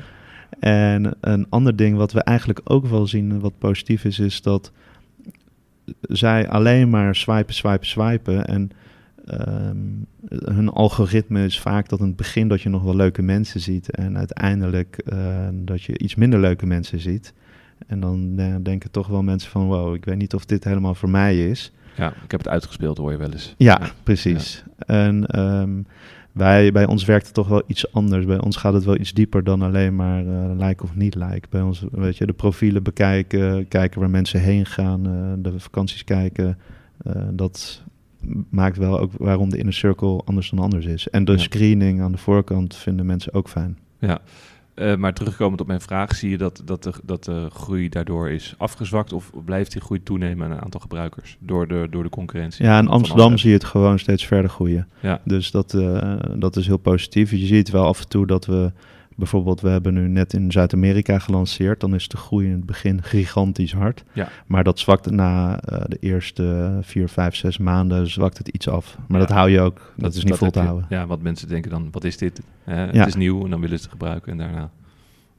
[0.60, 4.72] En een ander ding wat we eigenlijk ook wel zien, wat positief is, is dat
[6.02, 8.46] zij alleen maar swipen, swipen, swipen.
[8.46, 8.72] En
[9.26, 9.78] ehm,
[10.54, 13.91] hun algoritme is vaak dat in het begin dat je nog wel leuke mensen ziet.
[13.91, 17.34] En uiteindelijk eh, dat je iets minder leuke mensen ziet.
[17.88, 20.96] En dan eh, denken toch wel mensen van, wow, ik weet niet of dit helemaal
[20.96, 21.72] voor mij is.
[21.96, 23.54] Ja, ik heb het uitgespeeld, hoor je wel eens.
[23.58, 24.63] Ja, precies.
[24.78, 25.82] En ehm,
[26.38, 28.26] wij, bij ons werkt het toch wel iets anders.
[28.26, 31.47] Bij ons gaat het wel iets dieper dan alleen maar eh, like of niet like.
[31.50, 36.04] Bij ons, weet je, de profielen bekijken, kijken waar mensen heen gaan, eh, de vakanties
[36.04, 36.58] kijken.
[37.04, 37.84] Eh, dat
[38.50, 41.10] maakt wel ook waarom de inner circle anders dan anders is.
[41.10, 41.38] En de Ja.
[41.38, 43.78] screening aan de voorkant vinden mensen ook fijn.
[44.00, 44.19] Ja.
[44.78, 48.30] Eh, maar terugkomend op mijn vraag, zie je dat, dat, de, dat de groei daardoor
[48.30, 52.10] is afgezwakt of blijft die groei toenemen aan een aantal gebruikers door de, door de
[52.10, 52.66] concurrentie?
[52.66, 54.88] Ja, in Amsterdam zie je het gewoon steeds verder groeien.
[55.00, 55.22] Ja.
[55.24, 57.32] Dus dat, eh, dat is heel positief.
[57.32, 58.72] Je ziet wel af en toe dat we
[59.17, 61.80] bijvoorbeeld, we hebben nu net in Zuid-Amerika gelanceerd.
[61.80, 64.03] Dan is de groei in het begin gigantisch hard.
[64.13, 64.30] Ja.
[64.45, 68.97] Maar dat zwakt na eh, de eerste vier, vijf, zes maanden zwakt het iets af.
[69.08, 69.25] Maar Ja.
[69.25, 69.93] dat hou je ook.
[69.95, 70.65] Dat, is niet vol te je.
[70.65, 70.88] houden.
[70.89, 72.41] Ja, want mensen denken dan, wat is dit?
[72.65, 72.73] Ja.
[72.73, 74.69] Het is nieuw en dan willen ze het gebruiken en daarna,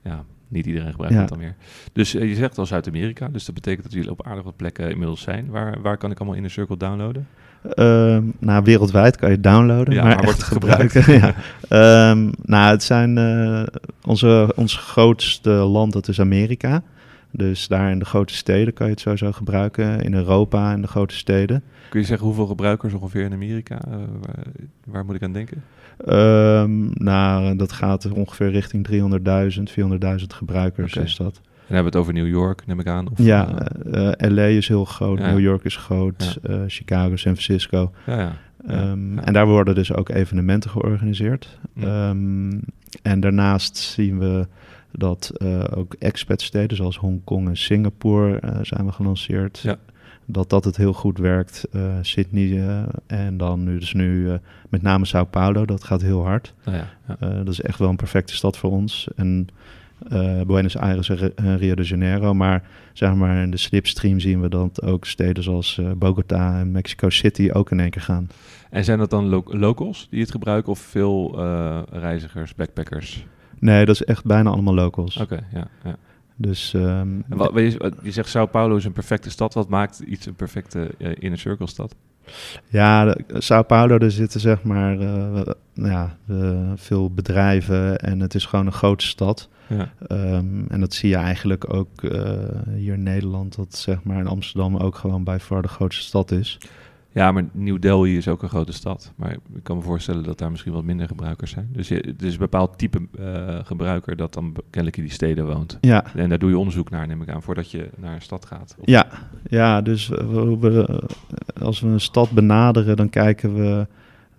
[0.02, 1.54] ja, niet iedereen gebruikt het dan meer.
[1.92, 4.90] Dus eh, je zegt al Zuid-Amerika, dus dat betekent dat jullie op aardig wat plekken
[4.90, 5.48] inmiddels zijn.
[5.50, 7.26] Waar, waar kan ik allemaal Inner Circle downloaden?
[7.74, 10.92] Ehm, nou, wereldwijd kan je het downloaden, Ja, maar, wordt het gebruikt?
[11.06, 11.34] ja.
[11.68, 13.62] Ehm, nou, het zijn eh,
[14.04, 16.82] onze, ons grootste land, dat is Amerika.
[17.30, 20.00] Dus daar in de grote steden kan je het sowieso gebruiken.
[20.00, 21.62] In Europa in de grote steden.
[21.88, 23.78] Kun je zeggen hoeveel gebruikers ongeveer in Amerika?
[23.80, 24.44] eh, waar,
[24.84, 25.64] waar moet ik aan denken?
[26.04, 31.40] Ehm, nou, dat gaat ongeveer richting 300.000, 400.000 gebruikers is dat.
[31.68, 33.08] Dan hebben we het over New York, neem ik aan.
[33.10, 35.30] Of, Ja, eh, eh, LA is heel groot, Ja.
[35.30, 37.92] New York is groot, eh, Chicago, San Francisco.
[38.06, 38.32] ja, ja.
[38.66, 39.22] Ja, Ehm, ja.
[39.24, 41.58] En daar worden dus ook evenementen georganiseerd.
[41.80, 42.58] Ehm,
[43.02, 44.46] en daarnaast zien we
[44.92, 45.32] dat
[45.74, 49.76] ook expatsteden zoals Hongkong en Singapore zijn we gelanceerd.
[50.24, 51.68] Dat dat het heel goed werkt.
[52.02, 52.62] Sydney
[53.06, 56.54] en dan nu dus nu met name Sao Paulo, dat gaat heel hard.
[57.18, 59.08] Dat is echt wel een perfecte stad voor ons.
[59.16, 59.48] En
[60.08, 62.34] eh, Buenos Aires en Rio de Janeiro.
[62.34, 66.70] Maar zeg maar in de slipstream zien we dat ook steden zoals eh, Bogota en
[66.72, 68.28] Mexico City ook in één keer gaan.
[68.70, 73.26] En zijn dat dan lo- locals die het gebruiken of veel eh, reizigers, backpackers?
[73.58, 75.16] Nee, dat is echt bijna allemaal locals.
[75.16, 75.96] Oké, ja, ja.
[76.36, 79.54] Dus ehm, wat, je, je zegt Sao Paulo is een perfecte stad.
[79.54, 81.94] Wat maakt iets een perfecte eh, inner circle stad?
[82.68, 85.40] Ja, Sao Paulo, er zitten zeg maar eh,
[85.72, 86.16] ja,
[86.76, 89.48] veel bedrijven en het is gewoon een grote stad.
[89.66, 92.32] Ja, Ehm, en dat zie je eigenlijk ook eh,
[92.74, 96.30] hier in Nederland, dat zeg maar in Amsterdam ook gewoon bij far de grootste stad
[96.30, 96.58] is.
[97.18, 99.12] Ja maar New Delhi is ook een grote stad.
[99.16, 101.68] Maar ik kan me voorstellen dat daar misschien wat minder gebruikers zijn.
[101.72, 105.46] Dus je, het is een bepaald type eh, gebruiker dat dan kennelijk in die steden
[105.46, 105.78] woont.
[105.80, 108.44] Ja, En daar doe je onderzoek naar, neem ik aan, voordat je naar een stad
[108.46, 108.74] gaat.
[108.78, 109.06] Of- ja,
[109.48, 111.02] ja dus we, we-
[111.60, 113.86] als we een stad benaderen, dan kijken we,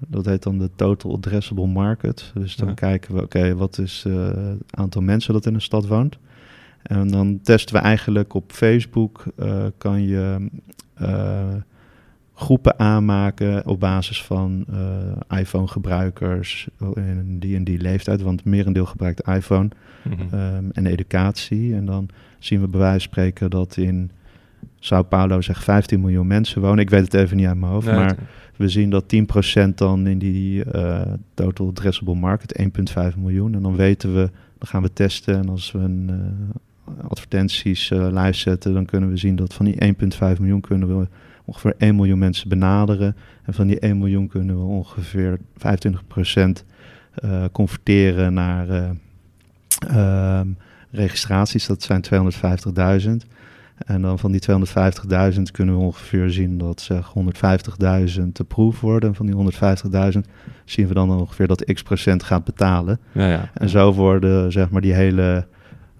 [0.07, 2.31] dat heet dan de Total Addressable Market.
[2.35, 2.73] Dus dan Ja.
[2.73, 6.17] kijken we, oké, wat is eh, het aantal mensen dat in een stad woont?
[6.83, 10.47] En dan testen we eigenlijk op Facebook, eh, kan je
[10.93, 11.53] eh,
[12.39, 19.27] groepen aanmaken op basis van eh, iPhone-gebruikers in die en die leeftijd, want merendeel gebruikt
[19.27, 19.69] iPhone
[20.31, 21.75] ehm, en educatie.
[21.75, 24.11] En dan zien we bij wijze van spreken dat in
[24.79, 26.79] Sao Paulo zeg 15 miljoen mensen wonen.
[26.79, 28.17] Ik weet het even niet uit mijn hoofd, Nee, maar
[28.55, 29.05] we zien dat
[29.67, 31.01] 10% dan in die eh,
[31.33, 32.61] total addressable market,
[33.11, 33.55] 1,5 miljoen.
[33.55, 38.33] En dan weten we, dan gaan we testen en als we een eh, advertenties live
[38.33, 39.95] zetten, dan kunnen we zien dat van die
[40.35, 41.07] 1,5 miljoen kunnen we
[41.49, 43.15] ongeveer 1 miljoen mensen benaderen.
[43.43, 46.63] En van die 1 miljoen kunnen we ongeveer 25%
[47.13, 48.89] eh converteren naar eh,
[49.87, 50.47] ehm,
[50.91, 51.65] registraties.
[51.65, 52.01] Dat zijn
[53.03, 53.27] 250.000.
[53.85, 54.41] En dan van die
[55.35, 57.13] 250.000 kunnen we ongeveer zien dat zeg
[58.19, 59.09] 150.000 approved worden.
[59.09, 59.35] En van die
[60.13, 60.19] 150.000
[60.65, 62.99] zien we dan ongeveer dat x procent gaat betalen.
[63.11, 63.49] ja, ja.
[63.53, 65.47] En zo worden zeg maar die hele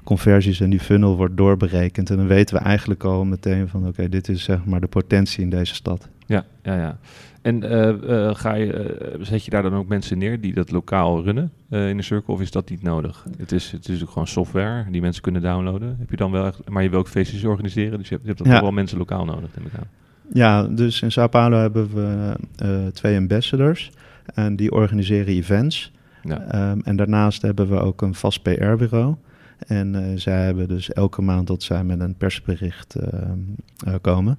[0.10, 2.10] conversies en die funnel wordt doorberekend.
[2.10, 5.44] En dan weten we eigenlijk al meteen van oké, dit is zeg maar de potentie
[5.44, 6.10] in deze stad.
[6.26, 6.98] Ja, ja, ja.
[7.42, 7.90] En eh,
[8.28, 11.52] eh, ga je, eh, zet je daar dan ook mensen neer die dat lokaal runnen
[11.70, 13.26] in de circle, of is dat niet nodig?
[13.38, 15.96] Het is, het is ook gewoon software die mensen kunnen downloaden.
[16.00, 18.34] Heb je dan wel echt, maar je wil ook feestjes organiseren, dus je hebt, je
[18.34, 18.54] hebt Ja.
[18.54, 19.88] toch wel mensen lokaal nodig, neem ik aan.
[20.34, 23.92] Ja, dus in Sao Paulo hebben we twee ambassadors
[24.34, 25.92] en die organiseren events.
[26.24, 26.42] Ja.
[26.42, 29.16] Ehm, en daarnaast hebben we ook een vast PR-bureau.
[29.68, 33.38] En eh, zij hebben dus elke maand dat zij met een persbericht ehm,
[33.86, 34.38] eh, komen.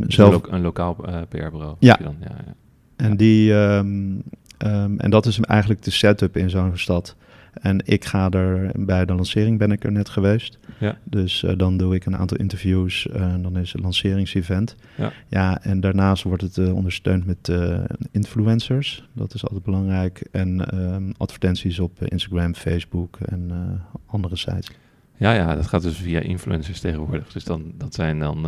[0.00, 1.76] Dus zelf, een, lo- een lokaal eh, PR-bureau.
[1.78, 1.98] Ja.
[2.02, 2.54] ja, ja.
[2.96, 4.14] en, die, ehm,
[4.58, 7.16] ehm, en dat is eigenlijk de setup in zo'n stad.
[7.52, 10.58] En ik ga er, bij de lancering ben ik er net geweest.
[10.78, 10.98] Ja.
[11.04, 14.76] Dus eh, dan doe ik een aantal interviews en dan is het lanceringsevent.
[14.96, 15.12] Ja.
[15.28, 17.52] ja, en daarnaast wordt het eh, ondersteund met
[18.10, 19.08] influencers.
[19.12, 20.28] Dat is altijd belangrijk.
[20.30, 23.50] En ehm, advertenties op Instagram, Facebook en
[24.06, 24.70] andere sites.
[25.16, 27.32] Ja, ja, dat gaat dus via influencers tegenwoordig.
[27.32, 28.46] Dus dan, dat zijn dan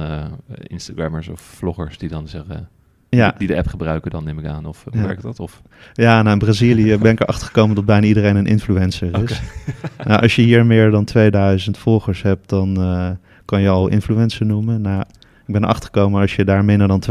[0.62, 2.68] Instagrammers of vloggers die dan zeggen,
[3.14, 4.66] Ja, die de app gebruiken dan, neem ik aan.
[4.66, 5.06] Of hoe Ja.
[5.06, 5.40] werkt dat?
[5.40, 9.40] Of, ja nou in Brazilië ben ik erachter gekomen dat bijna iedereen een influencer is.
[10.06, 13.10] Nou, als je hier meer dan 2000 volgers hebt, dan eh,
[13.44, 14.80] kan je al influencer noemen.
[14.80, 15.00] Nou,
[15.46, 17.02] ik ben erachter gekomen als je daar minder dan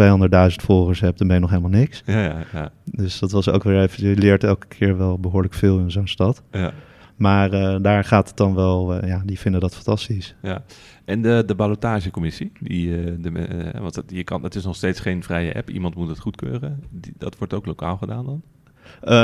[0.52, 2.04] 200.000 volgers hebt, dan ben je nog helemaal niks.
[2.06, 2.70] ja, ja, ja.
[2.86, 6.08] Dus dat was ook weer even, je leert elke keer wel behoorlijk veel in zo'n
[6.08, 6.42] stad.
[6.52, 6.72] ja.
[7.16, 10.36] Maar uh, daar gaat het dan wel, uh, ja, die vinden dat fantastisch.
[10.42, 10.64] Ja.
[11.06, 15.00] En de, de ballotagecommissie, die, uh, de, want het, je kan, het is nog steeds
[15.00, 16.84] geen vrije app, iemand moet het goedkeuren.
[16.90, 18.42] Die, dat wordt ook lokaal gedaan dan?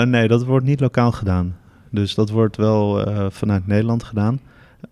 [0.10, 1.58] nee, dat wordt niet lokaal gedaan.
[1.92, 4.40] Dus dat wordt wel vanuit Nederland gedaan.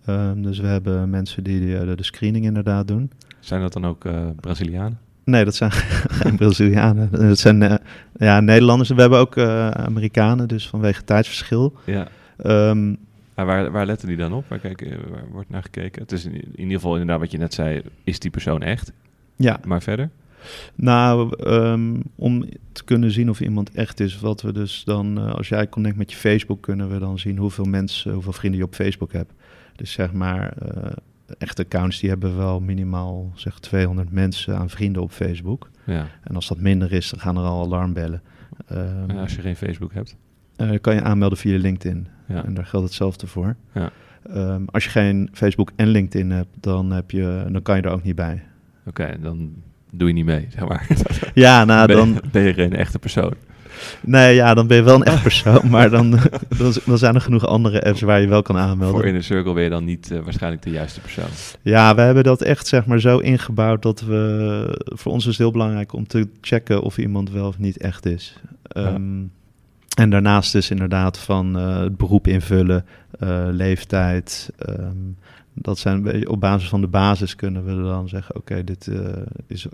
[0.04, 3.10] Ehm, dus we hebben mensen die de, de, screening inderdaad doen.
[3.40, 4.06] Zijn dat dan ook
[4.40, 4.98] Brazilianen?
[5.24, 5.70] Nee, dat zijn
[6.20, 7.10] geen Brazilianen.
[7.10, 7.80] Dat zijn
[8.16, 8.88] ja, Nederlanders.
[8.88, 9.38] We hebben ook
[9.72, 11.74] Amerikanen, dus vanwege tijdsverschil.
[11.84, 12.08] Ja.
[12.46, 12.98] Um,
[13.34, 14.48] maar waar, waar letten die dan op?
[14.48, 16.02] Waar, kijken, waar wordt naar gekeken?
[16.02, 18.92] Het is in, in, ieder geval inderdaad wat je net zei, is die persoon echt?
[19.36, 19.60] Ja.
[19.66, 20.10] Maar verder?
[20.74, 25.34] Nou, um, om te kunnen zien of iemand echt is, wat we dus dan, uh,
[25.34, 28.66] als jij connect met je Facebook, kunnen we dan zien hoeveel mensen, hoeveel vrienden je
[28.66, 29.32] op Facebook hebt.
[29.76, 30.92] Dus zeg maar, uh,
[31.38, 35.70] echte accounts die hebben wel minimaal zeg 200 mensen aan vrienden op Facebook.
[35.86, 36.06] Ja.
[36.22, 38.22] En als dat minder is, dan gaan er al alarmbellen.
[38.72, 40.16] Um, als je geen Facebook hebt?
[40.56, 42.08] Uh, kan je aanmelden via LinkedIn.
[42.28, 42.44] Ja.
[42.44, 43.56] En daar geldt hetzelfde voor.
[43.74, 43.90] Ja.
[44.36, 47.90] Um, als je geen Facebook en LinkedIn hebt, dan, heb je, dan kan je er
[47.90, 48.42] ook niet bij.
[48.86, 49.52] Oké, okay, dan
[49.90, 50.86] doe je niet mee, zeg maar.
[51.34, 52.20] Ja, nou ben, dan...
[52.32, 53.34] Ben je geen echte persoon?
[54.00, 56.10] Nee, ja, dan ben je wel een echt persoon, maar dan,
[56.58, 58.96] dan, dan, zijn er genoeg andere apps waar je wel kan aanmelden.
[58.96, 61.28] Voor Inner Circle ben je dan niet uh, waarschijnlijk de juiste persoon.
[61.62, 64.82] Ja, we hebben dat echt zeg maar zo ingebouwd dat we...
[64.84, 68.06] Voor ons is het heel belangrijk om te checken of iemand wel of niet echt
[68.06, 68.40] is.
[68.76, 69.37] Um, ja.
[69.98, 72.84] En daarnaast dus inderdaad van uh, het beroep invullen,
[73.20, 74.52] uh, leeftijd.
[74.68, 75.16] Um,
[75.54, 78.98] dat zijn op basis van de basis kunnen we dan zeggen: oké, dit uh,
[79.46, 79.66] is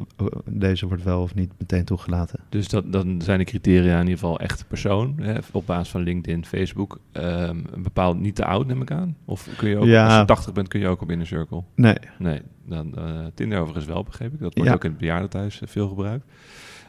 [0.45, 2.41] deze wordt wel of niet meteen toegelaten.
[2.49, 6.03] Dus dat, dan zijn de criteria in ieder geval echte persoon, hè, op basis van
[6.03, 6.99] LinkedIn, Facebook.
[7.13, 9.17] Um, bepaald niet te oud, neem ik aan.
[9.25, 10.07] Of kun je ook, ja.
[10.07, 11.63] als je 80 bent, kun je ook op Inner Circle?
[11.75, 11.97] Nee.
[12.19, 12.95] Nee, dan
[13.35, 14.41] Tinder overigens wel, begreep ik.
[14.41, 14.75] Dat wordt Ja.
[14.75, 16.25] ook in het bejaardentehuis veel gebruikt.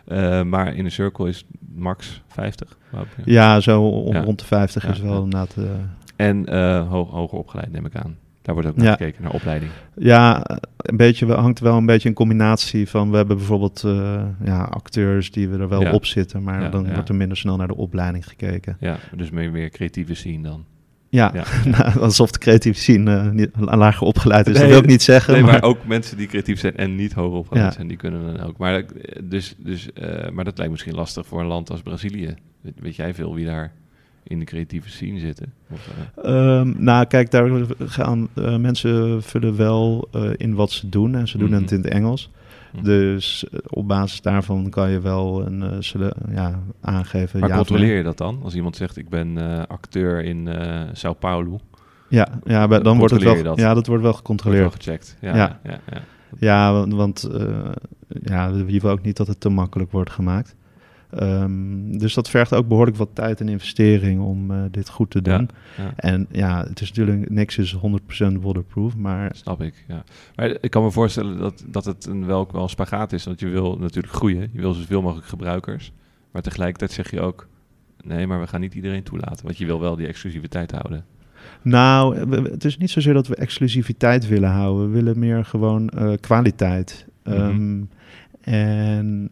[0.08, 2.78] Uh, maar in de circle is max 50.
[3.26, 4.22] Ja, zo om, Ja.
[4.24, 5.18] rond de 50 Ja, is wel ja.
[5.24, 5.56] inderdaad.
[5.58, 5.64] eh,
[6.16, 8.18] En eh, ho- hoger opgeleid, neem ik aan.
[8.42, 9.72] Daar wordt ook naar gekeken, naar opleiding.
[9.96, 10.44] ja,
[10.78, 13.12] een beetje, hangt wel een beetje een combinatie van.
[13.12, 17.10] We hebben bijvoorbeeld eh, ja, acteurs die we er wel op zitten, maar dan wordt
[17.10, 18.78] er minder snel naar de opleiding gekeken.
[18.80, 20.66] Ja, dus meer, meer creatieve zien dan.
[21.16, 21.44] Ja, Ja.
[21.78, 24.54] nou, alsof de creatief zien eh, niet, lager opgeleid is.
[24.54, 25.34] Nee, dat wil ik niet zeggen.
[25.34, 27.72] Nee, maar, maar ook mensen die creatief zijn en niet hoger opgeleid Ja.
[27.72, 28.58] zijn, die kunnen dan ook.
[28.58, 28.84] Maar, eh,
[29.24, 32.34] dus, dus, eh, maar dat lijkt misschien lastig voor een land als Brazilië.
[32.62, 33.72] Weet, weet jij veel wie daar
[34.24, 35.54] in de creatieve scene zitten?
[35.72, 35.90] Of,
[36.24, 37.50] eh, Ehm, nou, kijk, daar
[37.86, 41.62] gaan mensen vullen wel in wat ze doen en ze doen Mhm.
[41.62, 42.30] het in het Engels.
[42.78, 42.84] Hm.
[42.84, 47.40] Dus eh, op basis daarvan kan je wel een, eh, ja, aangeven.
[47.40, 48.40] maar ja, controleer je dat dan?
[48.44, 50.50] Als iemand zegt, ik ben eh, acteur in
[50.94, 51.60] Sao Paulo,
[52.08, 53.58] Ja, ja dan wordt het wel, Controleer je dat?
[53.58, 54.76] ja, dat wordt wel wordt wel gecontroleerd.
[54.76, 55.18] gecheckt.
[55.22, 55.60] Ja, Ja.
[55.64, 55.80] ja.
[55.92, 56.02] ja,
[56.40, 57.72] Ja, want, want eh,
[58.08, 60.56] ja, we willen ook niet dat het te makkelijk wordt gemaakt.
[61.16, 65.22] Ehm, dus dat vergt ook behoorlijk wat tijd en investering om eh, dit goed te
[65.22, 65.50] doen.
[65.78, 65.94] ja.
[65.96, 70.04] En ja, het is natuurlijk, niks is 100% waterproof, maar Snap ik, ja.
[70.36, 73.24] Maar ik kan me voorstellen dat, dat het een wel, wel een spagaat is.
[73.24, 74.50] Want je wil natuurlijk groeien.
[74.54, 75.92] Je wil zoveel mogelijk gebruikers.
[76.32, 77.48] Maar tegelijkertijd zeg je ook...
[78.04, 79.46] Nee, maar we gaan niet iedereen toelaten.
[79.46, 81.06] Want je wil wel die exclusiviteit houden.
[81.62, 82.18] Nou,
[82.50, 84.88] het is niet zozeer dat we exclusiviteit willen houden.
[84.88, 87.06] We willen meer gewoon eh, kwaliteit.
[87.24, 87.36] Mhm.
[87.36, 87.84] Ehm,
[88.42, 89.32] en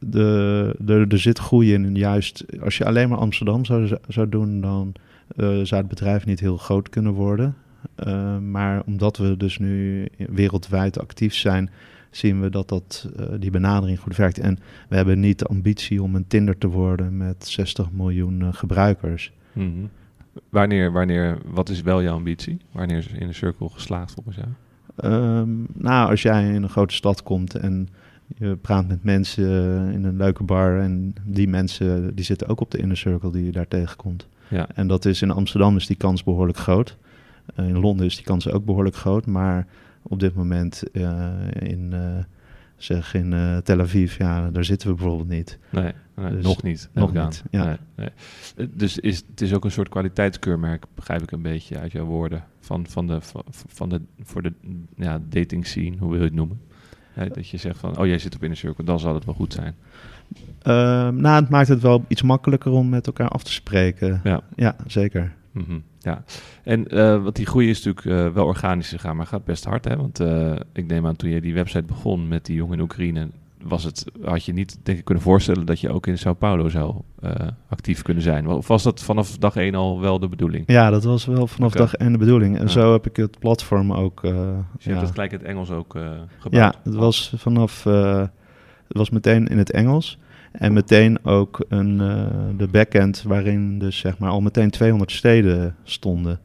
[0.00, 1.84] de, de, er zit groei in.
[1.84, 4.92] En juist als je alleen maar Amsterdam zou, zou doen, dan
[5.36, 7.56] eh, zou het bedrijf niet heel groot kunnen worden.
[7.94, 11.70] Eh, maar omdat we dus nu wereldwijd actief zijn,
[12.10, 14.38] zien we dat, dat eh, die benadering goed werkt.
[14.38, 19.32] En we hebben niet de ambitie om een Tinder te worden met 60 miljoen gebruikers.
[19.52, 19.86] Mhm.
[20.48, 22.58] Wanneer, wanneer, wat is wel jouw ambitie?
[22.72, 24.48] Wanneer is in de cirkel geslaagd volgens jou?
[24.96, 27.88] Ehm, nou, als jij in een grote stad komt en
[28.34, 32.60] je praat met mensen eh, in een leuke bar en die mensen die zitten ook
[32.60, 34.28] op de inner circle die je daar tegenkomt.
[34.48, 36.96] Ja, En dat is in Amsterdam is die kans behoorlijk groot.
[37.54, 39.66] Eh, in Londen is die kans ook behoorlijk groot, maar
[40.02, 41.94] op dit moment eh, in,
[42.76, 45.58] zeg in Tel Aviv, ja, daar zitten we bijvoorbeeld niet.
[45.70, 46.88] nee, nee, Dus nog niet.
[46.92, 47.64] nog niet, ja.
[47.64, 47.76] Nee,
[48.56, 48.70] nee.
[48.74, 52.44] Dus is, het is ook een soort kwaliteitskeurmerk, begrijp ik een beetje uit jouw woorden.
[52.60, 54.52] Van, van de, van, van de, voor de
[54.96, 56.60] ja, dating scene, hoe wil je het noemen?
[57.16, 59.34] Hè, dat je zegt van, oh jij zit op Inner Circle, dan zal het wel
[59.34, 59.74] goed zijn.
[60.62, 64.20] Ehm, nou, het maakt het wel iets makkelijker om met elkaar af te spreken.
[64.24, 64.40] Ja.
[64.56, 65.32] Ja, zeker.
[65.52, 66.24] Mhm, ja,
[66.62, 69.84] en eh want die groei is natuurlijk eh, wel organisch gegaan, maar gaat best hard.
[69.84, 69.96] Hè?
[69.96, 73.28] Want eh, ik neem aan toen je die website begon met die jongen in Oekraïne,
[73.68, 76.68] was het, had je niet denk ik kunnen voorstellen dat je ook in Sao Paulo
[76.68, 77.30] zou eh,
[77.68, 78.46] actief kunnen zijn.
[78.48, 80.64] Of was dat vanaf dag één al wel de bedoeling?
[80.66, 82.56] Ja, dat was wel vanaf dag één de bedoeling.
[82.56, 82.68] En Ja.
[82.68, 84.24] zo heb ik het platform ook.
[84.24, 84.30] eh,
[84.74, 84.96] Dus je ja.
[84.96, 85.92] hebt het gelijk in het Engels ook
[86.38, 86.74] gebouwd?
[86.74, 87.84] ja, het was vanaf.
[87.84, 90.18] het was meteen in het Engels.
[90.52, 92.26] En meteen ook een, uh,
[92.56, 96.40] de backend waarin dus zeg maar al meteen 200 steden stonden.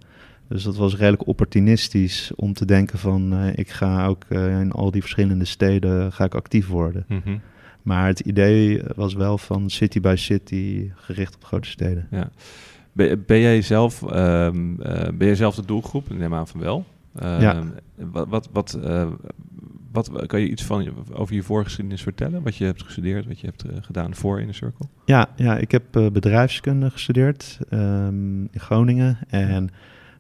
[0.52, 4.72] Dus dat was redelijk opportunistisch om te denken van uh, ik ga ook uh, in
[4.72, 7.06] al die verschillende steden ga ik actief worden.
[7.08, 7.42] Mm -hmm.
[7.82, 12.08] Maar het idee was wel van city by city gericht op grote steden.
[12.12, 12.30] Ja.
[12.92, 16.12] Ben, ben jij zelf, um, ben jij zelf de doelgroep?
[16.12, 16.86] Ik neem aan van wel.
[17.20, 17.64] ja.
[17.96, 18.80] Wat, wat, wat,
[19.92, 22.44] wat, kan je iets van over je voorgeschiedenis vertellen?
[22.44, 24.88] Wat je hebt gestudeerd, wat je hebt gedaan voor Inner Circle?
[25.06, 29.18] Ja, ja ik heb bedrijfskunde gestudeerd um, in Groningen.
[29.28, 29.70] En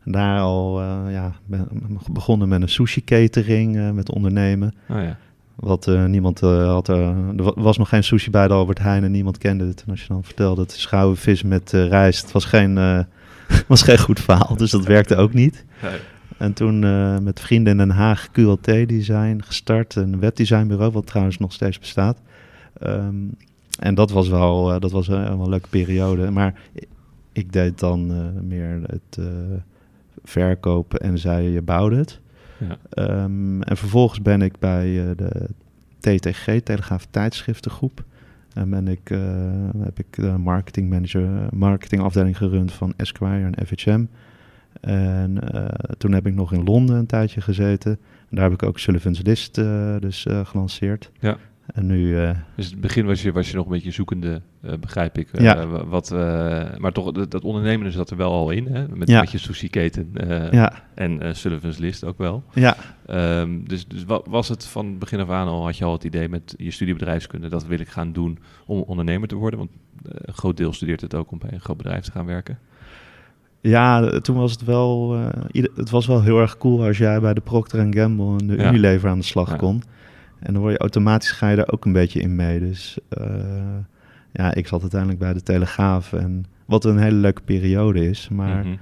[0.05, 1.67] daar al uh, ja, ben,
[2.11, 4.73] begonnen met een sushi catering met ondernemen.
[4.89, 5.17] Oh, ja.
[5.55, 6.87] Wat niemand had.
[6.87, 7.15] er
[7.55, 9.83] was nog geen sushi bij de Albert Heijn en niemand kende het.
[9.85, 12.75] En als je dan vertelde het schouwen vis met rijst, het was geen,
[13.67, 14.57] was geen goed verhaal.
[14.57, 15.65] Dus dat werkte ook niet.
[15.81, 15.99] Nee.
[16.37, 16.79] En toen
[17.23, 22.17] met vrienden in Den Haag QLT Design gestart, een webdesignbureau, wat trouwens nog steeds bestaat.
[22.83, 23.35] Um,
[23.79, 26.31] en dat was wel, dat was wel een leuke periode.
[26.31, 26.53] Maar
[27.31, 28.07] ik deed dan
[28.47, 29.17] meer het
[30.31, 32.19] verkopen en zij je bouwde het.
[32.57, 33.23] Ja.
[33.23, 35.49] Um, en vervolgens ben ik bij de
[35.99, 38.03] TTG, Telegraaf Tijdschriftengroep.
[38.53, 39.11] En ben ik,
[39.83, 44.05] heb ik de marketing manager, marketingafdeling gerund van Esquire en FHM.
[44.81, 45.65] En uh,
[45.97, 47.91] toen heb ik nog in Londen een tijdje gezeten.
[48.29, 49.55] En daar heb ik ook Sullivan's List
[49.99, 51.11] dus gelanceerd.
[51.19, 51.37] Ja.
[51.73, 52.13] En nu...
[52.55, 54.41] dus in het begin was je, was je nog een beetje zoekende,
[54.79, 55.29] begrijp ik.
[55.39, 55.67] Ja.
[55.67, 56.11] wat,
[56.77, 58.87] maar toch, dat, dat ondernemen zat er wel al in, hè?
[58.87, 59.19] Met, ja.
[59.19, 60.11] met je sushi-keten
[60.51, 60.73] ja.
[60.95, 62.43] en Sullivan's List ook wel.
[62.53, 62.75] Ja.
[63.39, 66.03] Um, dus dus wat, was het van begin af aan al, had je al het
[66.03, 69.59] idee met je studie bedrijfskunde, dat wil ik gaan doen om ondernemer te worden?
[69.59, 69.71] Want
[70.03, 72.59] een groot deel studeert het ook om bij een groot bedrijf te gaan werken.
[73.61, 77.33] Ja, toen was het wel, uh, het was wel heel erg cool als jij bij
[77.33, 78.69] de Procter Gamble en de Ja.
[78.69, 79.55] Unilever aan de slag Ja.
[79.55, 79.83] kon.
[80.41, 82.59] En dan word je automatisch ga je daar ook een beetje in mee.
[82.59, 83.25] Dus uh,
[84.31, 88.29] ja, ik zat uiteindelijk bij de Telegraaf en wat een hele leuke periode is.
[88.29, 88.75] Maar Mhm.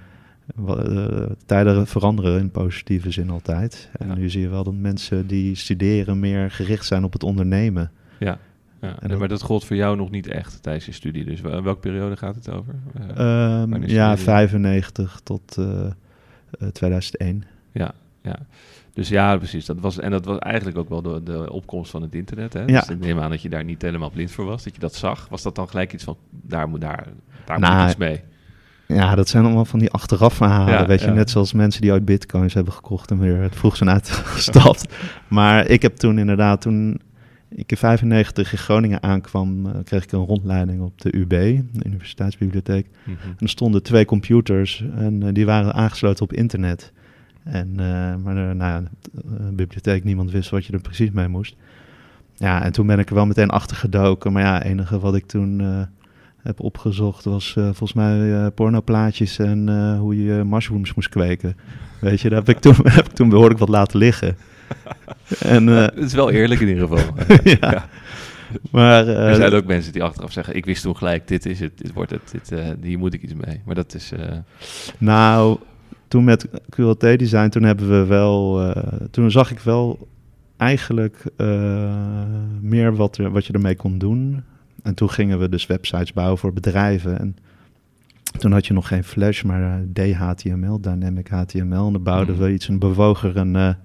[0.70, 3.90] uh, tijden veranderen in positieve zin altijd.
[3.98, 4.16] En Ja.
[4.16, 7.92] nu zie je wel dat mensen die studeren meer gericht zijn op het ondernemen.
[8.20, 8.38] Ja,
[9.02, 11.26] En dat- maar dat gold voor jou nog niet echt tijdens je studie.
[11.26, 12.74] Dus wel- welke periode gaat het over?
[12.94, 14.18] Eh, Ehm, ja, studeerde je?
[14.18, 15.86] 95 tot eh,
[16.60, 17.44] eh, 2001.
[17.72, 17.92] ja,
[18.22, 18.36] ja.
[19.00, 19.66] Dus ja, precies.
[19.66, 22.54] Dat was, en dat was eigenlijk ook wel de, de opkomst van het internet.
[22.54, 22.60] Hè?
[22.60, 22.80] Ja.
[22.80, 24.64] Dus ik neem aan dat je daar niet helemaal blind voor was.
[24.64, 25.28] Dat je dat zag.
[25.30, 27.08] Was dat dan gelijk iets van, daar moet, daar,
[27.46, 28.22] daar Nou, moet iets mee?
[28.86, 30.74] Ja, dat zijn allemaal van die achteraf verhalen.
[30.74, 31.14] Ja, weet je, ja.
[31.14, 34.94] net zoals mensen die ooit bitcoins hebben gekocht en weer het vroeg zijn uitgestapt.
[35.28, 37.02] maar ik heb toen inderdaad, toen
[37.50, 41.86] ik in 95 in Groningen aankwam, eh, kreeg ik een rondleiding op de UB, de
[41.86, 42.88] Universiteitsbibliotheek.
[43.04, 43.18] Mhm.
[43.28, 46.92] En er stonden twee computers en eh, die waren aangesloten op internet.
[47.52, 51.28] En, eh, maar eh, nou ja, de bibliotheek, niemand wist wat je er precies mee
[51.28, 51.56] moest.
[52.38, 54.32] Ja, en toen ben ik er wel meteen achter gedoken.
[54.34, 55.82] Maar ja, het enige wat ik toen eh,
[56.44, 61.56] heb opgezocht was eh, volgens mij eh, pornoplaatjes en eh, hoe je mushrooms moest kweken.
[62.02, 64.36] Weet je, daar heb ik toen, heb ik toen behoorlijk wat laten liggen.
[65.40, 67.14] en, eh, Het is wel eerlijk in ieder geval.
[67.44, 67.58] ja.
[67.72, 67.86] Ja.
[68.72, 71.60] Maar, eh, er zijn ook mensen die achteraf zeggen, ik wist toen gelijk, dit is
[71.60, 73.62] het, dit wordt het, dit, eh, hier moet ik iets mee.
[73.66, 74.38] Maar dat is, eh,
[74.98, 75.58] Nou,
[76.10, 80.08] toen met QLT Design, toen hebben we wel, eh, toen zag ik wel
[80.58, 82.24] eigenlijk eh,
[82.62, 84.44] meer wat, er, wat je ermee kon doen.
[84.84, 87.20] En toen gingen we dus websites bouwen voor bedrijven.
[87.20, 87.36] En
[88.38, 91.86] toen had je nog geen Flash, maar eh, DHTML, Dynamic HTML.
[91.88, 92.44] En dan bouwden Mhm.
[92.44, 93.76] we iets, een bewoger, een,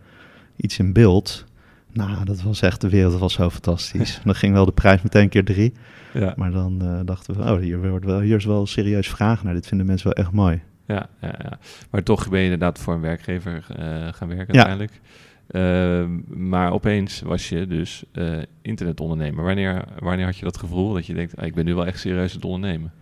[0.56, 1.44] iets in beeld.
[1.92, 4.20] Nou, dat was echt, de wereld was zo fantastisch.
[4.24, 5.72] dan ging wel de prijs meteen keer drie.
[6.12, 9.54] ja, Maar dan dachten we, oh, hier, wordt wel, hier is wel serieus vraag naar.
[9.54, 10.60] Dit vinden mensen wel echt mooi.
[10.87, 11.59] Ja, ja, ja.
[11.90, 14.66] Maar toch ben je inderdaad voor een werkgever eh, gaan werken Ja.
[14.66, 15.01] uiteindelijk.
[15.47, 19.44] Ehm, maar opeens was je dus eh, internetondernemer.
[19.44, 21.99] Wanneer, wanneer had je dat gevoel dat je denkt, ah, ik ben nu wel echt
[22.01, 22.92] serieus aan het ondernemen?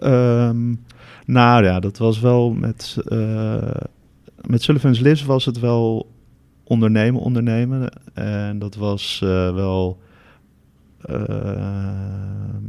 [0.00, 0.74] Ehm,
[1.26, 3.70] nou ja, dat was wel met, eh
[4.46, 6.10] met Sullivan's List was het wel
[6.64, 7.90] ondernemen, ondernemen.
[8.14, 9.18] En dat was
[9.54, 9.98] wel,
[11.02, 12.64] ehm,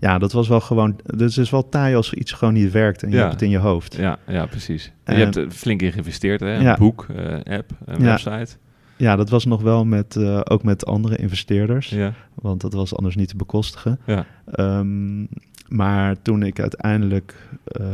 [0.00, 3.02] ja, dat was wel gewoon, dus het is wel taai als iets gewoon niet werkt
[3.02, 3.20] en je Ja.
[3.20, 3.94] hebt het in je hoofd.
[3.96, 4.92] Ja, ja precies.
[5.04, 6.54] En je hebt er flink in geïnvesteerd, hè?
[6.54, 6.76] Een Ja.
[6.76, 8.04] boek, eh, app, een Ja.
[8.06, 8.56] website.
[8.96, 12.96] Ja, dat was nog wel met, eh, ook met andere investeerders, Ja, want dat was
[12.96, 13.98] anders niet te bekostigen.
[14.06, 15.20] ja, Ehm,
[15.68, 17.48] maar toen ik uiteindelijk.
[17.64, 17.86] eh,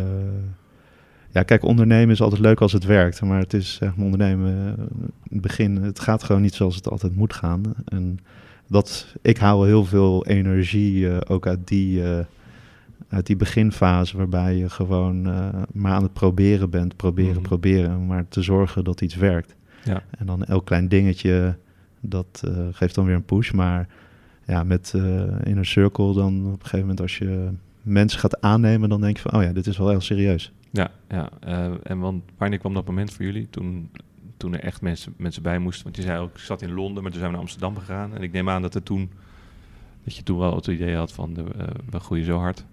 [1.30, 3.22] ja, kijk, ondernemen is altijd leuk als het werkt.
[3.22, 4.56] Maar het is zeg maar ondernemen.
[4.78, 4.84] eh,
[5.28, 7.62] in het begin, het gaat gewoon niet zoals het altijd moet gaan.
[7.84, 8.18] En
[8.68, 12.24] dat, ik haal heel veel energie eh, ook uit die, eh,
[13.08, 14.16] uit die beginfase.
[14.16, 16.96] Waarbij je gewoon eh, maar aan het proberen bent.
[16.96, 17.42] Proberen, Mhm.
[17.42, 18.06] proberen.
[18.06, 19.54] Maar te zorgen dat iets werkt.
[19.84, 20.02] ja.
[20.18, 21.56] En dan elk klein dingetje,
[22.00, 22.42] dat
[22.72, 23.50] geeft dan weer een push.
[23.50, 23.88] Maar
[24.46, 27.48] ja, met uh, Inner Circle dan op een gegeven moment als je
[27.82, 30.52] mensen gaat aannemen, dan denk je van, oh ja, dit is wel heel serieus.
[30.70, 31.30] Ja, ja.
[31.48, 33.46] Uh, en want, wanneer kwam dat moment voor jullie?
[33.50, 33.90] Toen,
[34.36, 35.84] toen er echt mensen, mensen bij moesten?
[35.84, 38.14] Want je zei ook, ik zat in Londen, maar toen zijn we naar Amsterdam gegaan.
[38.14, 39.10] En ik neem aan dat, er toen,
[40.04, 42.64] dat je toen wel het idee had van, de, uh, we groeien zo hard.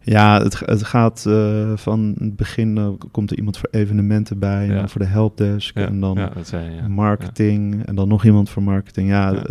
[0.00, 4.68] Ja, het, het gaat uh, van het begin uh, komt er iemand voor evenementen bij,
[4.68, 5.86] en dan voor de helpdesk ja.
[5.86, 9.08] en dan ja, marketing en dan nog iemand voor marketing.
[9.08, 9.44] Ja,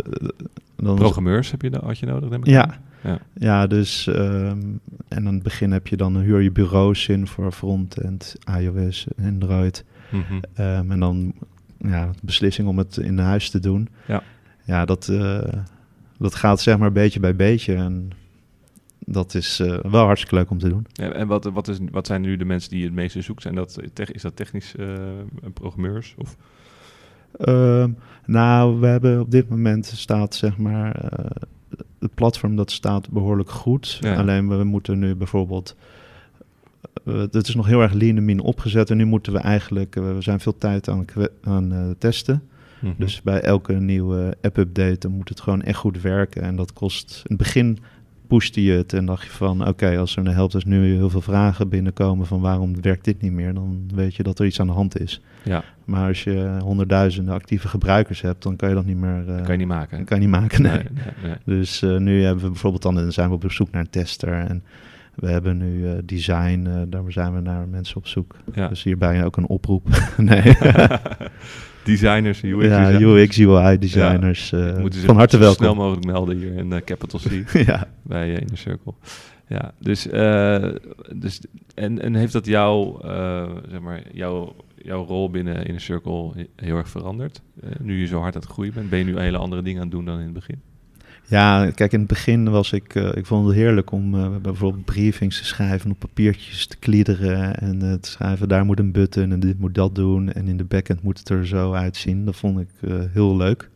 [0.76, 2.30] dan Programmeurs heb je, had je nodig?
[2.30, 2.80] neem ik Ja.
[3.02, 3.18] Ja.
[3.34, 7.52] Ja, dus um, en aan het begin heb je dan huur je bureaus in voor
[7.52, 9.84] frontend, iOS, Android.
[10.12, 11.32] Um, en dan
[11.78, 13.88] ja, de beslissing om het in huis te doen.
[14.06, 14.22] Ja.
[14.64, 15.42] Ja, dat, uh,
[16.18, 17.74] dat gaat zeg maar beetje bij beetje.
[17.74, 18.10] En
[18.98, 20.86] dat is uh, wel hartstikke leuk om te doen.
[20.92, 23.42] Ja, en wat, wat, is, wat zijn nu de mensen die je het meeste zoekt?
[23.42, 24.86] Zijn dat, is dat technisch uh,
[25.52, 26.14] programmeurs?
[26.18, 26.36] Of?
[27.48, 27.96] Um,
[28.26, 31.12] nou, we hebben op dit moment staat zeg maar
[31.98, 33.98] het platform dat staat behoorlijk goed.
[34.00, 34.16] Ja.
[34.16, 35.76] Alleen we moeten nu bijvoorbeeld
[37.04, 40.14] het is nog heel erg lean en mean opgezet en nu moeten we eigenlijk uh,
[40.14, 41.04] we zijn veel tijd aan,
[41.42, 42.42] aan uh, testen.
[42.80, 42.92] Mhm.
[42.98, 47.16] Dus bij elke nieuwe app-update dan moet het gewoon echt goed werken en dat kost
[47.16, 47.78] in het begin
[48.26, 51.10] pushte je het en dacht je van oké, okay, als er een helpt nu heel
[51.10, 54.60] veel vragen binnenkomen van waarom werkt dit niet meer, dan weet je dat er iets
[54.60, 55.20] aan de hand is.
[55.42, 55.64] Ja.
[55.84, 59.24] Maar als je honderdduizenden actieve gebruikers hebt, dan kan je dat niet meer.
[59.28, 60.04] Uh, kan je niet maken.
[60.04, 60.72] Kan je niet maken, nee.
[60.72, 61.58] nee, nee, nee.
[61.58, 64.32] Dus uh, nu hebben we bijvoorbeeld dan, dan zijn we op zoek naar een tester
[64.32, 64.62] en
[65.16, 68.36] we hebben nu uh, design, uh, daar zijn we naar mensen op zoek.
[68.54, 68.68] Ja.
[68.68, 69.88] Dus hierbij ook een oproep.
[70.16, 70.42] nee.
[71.84, 73.00] designers, UX ja.
[73.00, 74.50] UX, UI designers.
[74.50, 74.58] Ja.
[74.58, 75.56] Uh, Moeten ze van harte welkom.
[75.64, 77.88] snel mogelijk melden hier in uh, Capital C ja.
[78.02, 78.94] bij Inner Circle.
[79.48, 80.02] Ja, dus,
[81.16, 81.40] dus
[81.74, 82.98] en, en heeft dat jouw,
[83.70, 87.42] zeg maar, jouw, jouw rol binnen Inner Circle heel erg veranderd?
[87.80, 89.86] Nu je zo hard aan het groeien bent, ben je nu hele andere dingen aan
[89.86, 90.60] het doen dan in het begin?
[91.26, 94.84] Ja, kijk, in het begin was ik, uh, ik vond het heerlijk om uh, bijvoorbeeld
[94.84, 99.32] briefings te schrijven, op papiertjes te kliederen en uh, te schrijven, daar moet een button
[99.32, 102.24] en dit moet dat doen en in de backend moet het er zo uitzien.
[102.24, 102.68] Dat vond ik
[103.12, 103.70] heel leuk.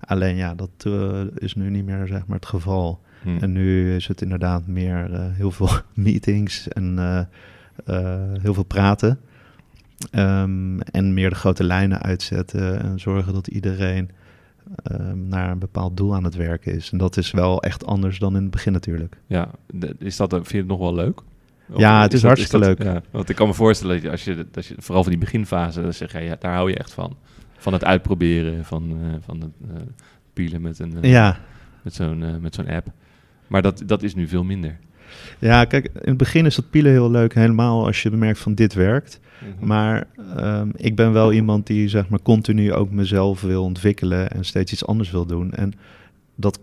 [0.00, 0.86] Alleen ja, dat
[1.34, 3.00] is nu niet meer zeg maar het geval.
[3.22, 3.38] Hmm.
[3.38, 6.98] En nu is het inderdaad meer heel veel meetings en
[8.40, 9.20] heel veel praten.
[10.12, 14.10] Um, en meer de grote lijnen uitzetten en zorgen dat iedereen
[14.92, 16.90] um, naar een bepaald doel aan het werken is.
[16.90, 19.16] En dat is wel echt anders dan in het begin natuurlijk.
[19.26, 19.50] Ja,
[19.98, 21.20] is dat, vind je het nog wel leuk?
[21.70, 22.82] Of ja, het is, is dat, hartstikke leuk.
[22.82, 25.20] Ja, want ik kan me voorstellen dat je, als je, als je vooral van die
[25.20, 27.16] beginfase, dan zeg je, ja, daar hou je echt van.
[27.56, 29.82] Van het uitproberen, van, uh, van het uh,
[30.32, 31.38] pielen met, een, uh, ja.
[31.82, 32.86] met zo'n met zo'n app.
[33.46, 34.78] Maar dat, dat is nu veel minder.
[35.38, 38.54] Ja, kijk, in het begin is dat pielen heel leuk, helemaal als je merkt van
[38.54, 39.20] dit werkt.
[39.38, 39.66] Mhm.
[39.66, 40.06] Maar
[40.38, 44.72] um, ik ben wel iemand die zeg maar continu ook mezelf wil ontwikkelen en steeds
[44.72, 45.52] iets anders wil doen.
[45.52, 45.72] En
[46.34, 46.58] dat,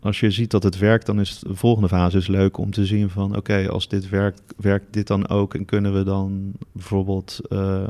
[0.00, 2.86] als je ziet dat het werkt, dan is de volgende fase is leuk om te
[2.86, 6.52] zien van oké, okay, als dit werkt, werkt dit dan ook en kunnen we dan
[6.72, 7.86] bijvoorbeeld uh,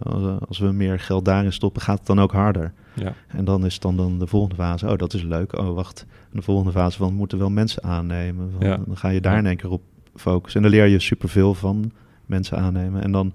[0.49, 2.73] als we meer geld daarin stoppen, gaat het dan ook harder.
[2.95, 3.15] Ja.
[3.29, 6.43] En dan is dan, dan de volgende fase, oh dat is leuk, oh wacht, de
[6.43, 8.77] volgende fase van moeten wel mensen aannemen, van, Ja.
[8.87, 9.83] dan ga je daar in één keer op
[10.15, 11.93] focussen en dan leer je superveel van
[12.27, 13.33] mensen aannemen en dan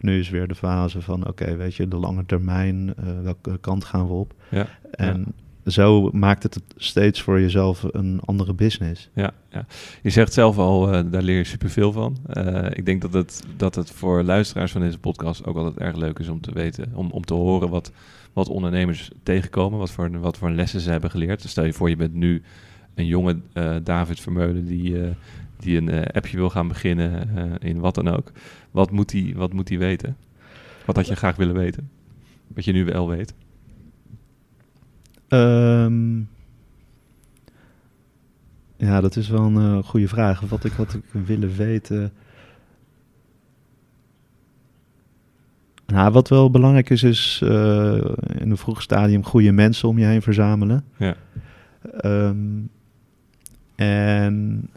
[0.00, 3.58] nu is weer de fase van, oké, okay, weet je, de lange termijn, uh, welke
[3.58, 4.34] kant gaan we op?
[4.50, 5.32] Ja, en ja.
[5.68, 9.08] Zo maakt het steeds voor jezelf een andere business.
[9.14, 9.66] Ja, ja.
[10.02, 12.16] je zegt zelf al, uh, daar leer je superveel van.
[12.32, 15.96] Uh, ik denk dat het, dat het voor luisteraars van deze podcast ook altijd erg
[15.96, 17.92] leuk is om te weten, om, om te horen wat,
[18.32, 21.42] wat ondernemers tegenkomen, wat voor, wat voor lessen ze hebben geleerd.
[21.42, 22.42] Dus stel je voor, je bent nu
[22.94, 24.96] een jonge uh, David Vermeulen die,
[25.58, 27.28] die een appje wil gaan beginnen
[27.60, 28.32] in wat dan ook.
[28.70, 30.16] Wat moet hij wat moet weten?
[30.84, 31.90] Wat had je graag willen weten?
[32.54, 33.34] Wat je nu wel weet?
[35.28, 36.28] Um,
[38.76, 40.40] ja, dat is wel een uh, goede vraag.
[40.40, 42.12] Wat ik had ik willen weten.
[45.86, 47.94] Nou, wat wel belangrijk is, is uh,
[48.38, 50.84] in een vroeg stadium goede mensen om je heen verzamelen.
[50.96, 51.16] Ja.
[52.04, 52.70] Um,
[53.76, 54.68] en.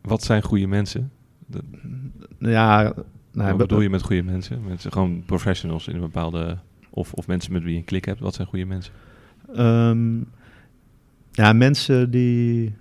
[0.00, 1.12] Wat zijn goede mensen?
[1.46, 1.60] De,
[2.38, 2.94] ja.
[3.32, 4.64] Nou, Wat bedoel je met goede mensen?
[4.64, 6.58] Mensen gewoon professionals in een bepaalde.
[6.94, 8.20] Of, of mensen met wie je een klik hebt.
[8.20, 8.92] Wat zijn goede mensen?
[9.56, 10.26] Um,
[11.30, 12.74] ja, mensen die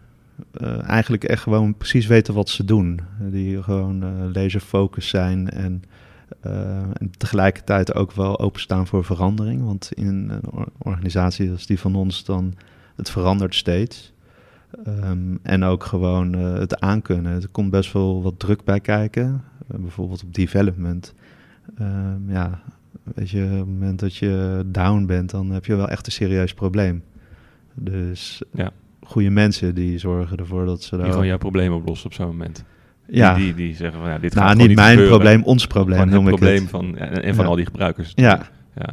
[0.61, 2.99] uh, eigenlijk echt gewoon precies weten wat ze doen.
[3.19, 5.83] Die gewoon uh, laserfocus zijn en,
[6.45, 9.63] uh, en, tegelijkertijd ook wel openstaan voor verandering.
[9.63, 10.41] Want in een
[10.77, 12.53] organisatie als die van ons dan,
[12.95, 14.13] het verandert steeds.
[14.87, 17.41] Um, en ook gewoon het aankunnen.
[17.41, 19.43] Er komt best wel wat druk bij kijken.
[19.67, 21.13] bijvoorbeeld op development.
[21.81, 22.61] Um, ja,
[23.15, 26.11] weet je, op het moment dat je down bent, dan heb je wel echt een
[26.11, 27.03] serieus probleem.
[27.73, 28.71] Dus Ja.
[29.01, 31.11] goede mensen die zorgen ervoor dat ze Die daar...
[31.11, 32.63] gewoon jouw probleem oplossen op zo'n moment.
[33.07, 35.17] ja, Die, die, die zeggen van ja, dit nou gaat niet gewoon mijn gebeuren.
[35.19, 36.69] probleem, ons probleem noem het ik probleem het.
[36.69, 37.49] van en, en van Ja.
[37.49, 38.11] al die gebruikers.
[38.15, 38.41] Ja,
[38.75, 38.89] ja.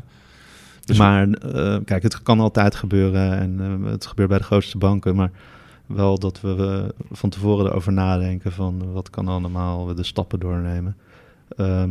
[0.84, 4.78] Dus- maar eh, kijk, het kan altijd gebeuren en eh, het gebeurt bij de grootste
[4.78, 5.30] banken, maar
[5.86, 10.96] wel dat we van tevoren erover nadenken van wat kan allemaal, we de stappen doornemen.
[11.56, 11.90] Ehm,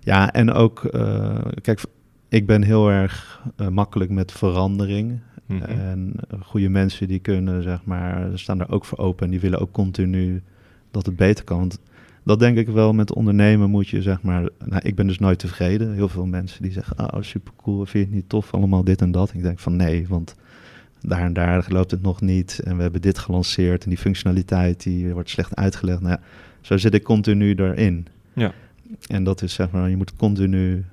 [0.00, 1.80] ja, en ook, eh, kijk,
[2.28, 5.20] ik ben heel erg eh, makkelijk met verandering.
[5.46, 5.62] Mhm.
[5.62, 9.60] En goede mensen die kunnen, zeg maar, staan daar ook voor open en die willen
[9.60, 10.42] ook continu
[10.90, 11.58] dat het beter kan.
[11.58, 11.78] Want
[12.22, 15.38] dat denk ik wel, met ondernemen moet je, zeg maar, nou, ik ben dus nooit
[15.38, 15.94] tevreden.
[15.94, 19.00] Heel veel mensen die zeggen, oh super cool, vind je het niet tof, allemaal dit
[19.00, 19.34] en dat.
[19.34, 20.34] Ik denk van nee, want
[21.00, 24.82] daar en daar loopt het nog niet en we hebben dit gelanceerd en die functionaliteit
[24.82, 26.00] die wordt slecht uitgelegd.
[26.00, 26.20] Nou ja,
[26.60, 28.06] zo zit ik continu erin.
[28.32, 28.52] Ja.
[29.06, 30.84] En dat is zeg maar, je moet continu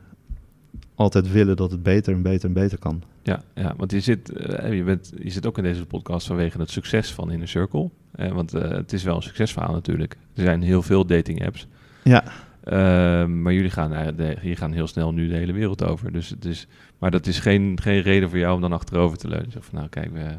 [0.96, 3.04] altijd willen dat het beter en beter en beter kan.
[3.24, 6.60] Ja, ja, want je zit, eh, je, bent, je zit ook in deze podcast vanwege
[6.60, 7.90] het succes van Inner Circle.
[8.12, 10.18] Eh, want eh, het is wel een succesverhaal natuurlijk.
[10.34, 11.68] Er zijn heel veel dating apps.
[12.04, 12.24] Ja.
[12.64, 16.12] Ehm, maar jullie gaan, de, jullie gaan heel snel nu de hele wereld over.
[16.12, 16.68] Dus het is,
[16.98, 19.52] maar dat is geen, geen reden voor jou om dan achterover te leunen.
[19.52, 20.38] Zeg van nou kijk, we,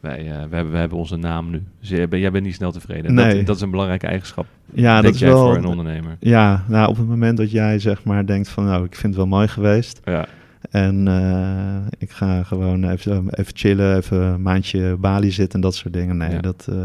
[0.00, 1.62] wij, eh, we, hebben, we hebben onze naam nu.
[1.80, 3.04] Dus jij, bent- jij bent niet snel tevreden.
[3.04, 3.36] En Nee.
[3.36, 5.44] Dat, dat is een belangrijke eigenschap, Ja, denk dat is jij, wel.
[5.46, 6.16] voor een ondernemer.
[6.20, 9.16] Ja, nou, op het moment dat jij zeg maar denkt van nou, ik vind het
[9.16, 10.00] wel mooi geweest.
[10.04, 10.26] Ja,
[10.70, 15.74] En eh, ik ga gewoon even, even chillen, even een maandje Bali zitten en dat
[15.74, 16.16] soort dingen.
[16.16, 16.40] Nee, Ja.
[16.40, 16.76] dat, eh,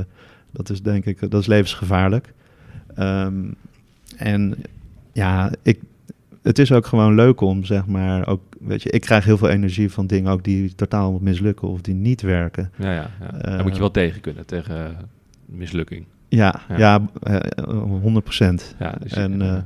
[0.51, 2.33] dat is denk ik, dat is levensgevaarlijk.
[2.95, 3.35] Ehm,
[4.17, 4.55] en
[5.13, 5.79] ja, ik,
[6.41, 9.49] het is ook gewoon leuk om zeg maar ook, weet je, ik krijg heel veel
[9.49, 12.71] energie van dingen ook die totaal mislukken of die niet werken.
[12.77, 13.33] ja, ja, ja.
[13.33, 14.91] Eh, Daar moet je wel tegen kunnen, tegen eh,
[15.45, 16.05] mislukking.
[16.27, 16.77] Ja, Ja.
[16.77, 17.63] ja, eh,
[18.01, 18.75] 100 procent.
[18.79, 19.65] Ja, dus, En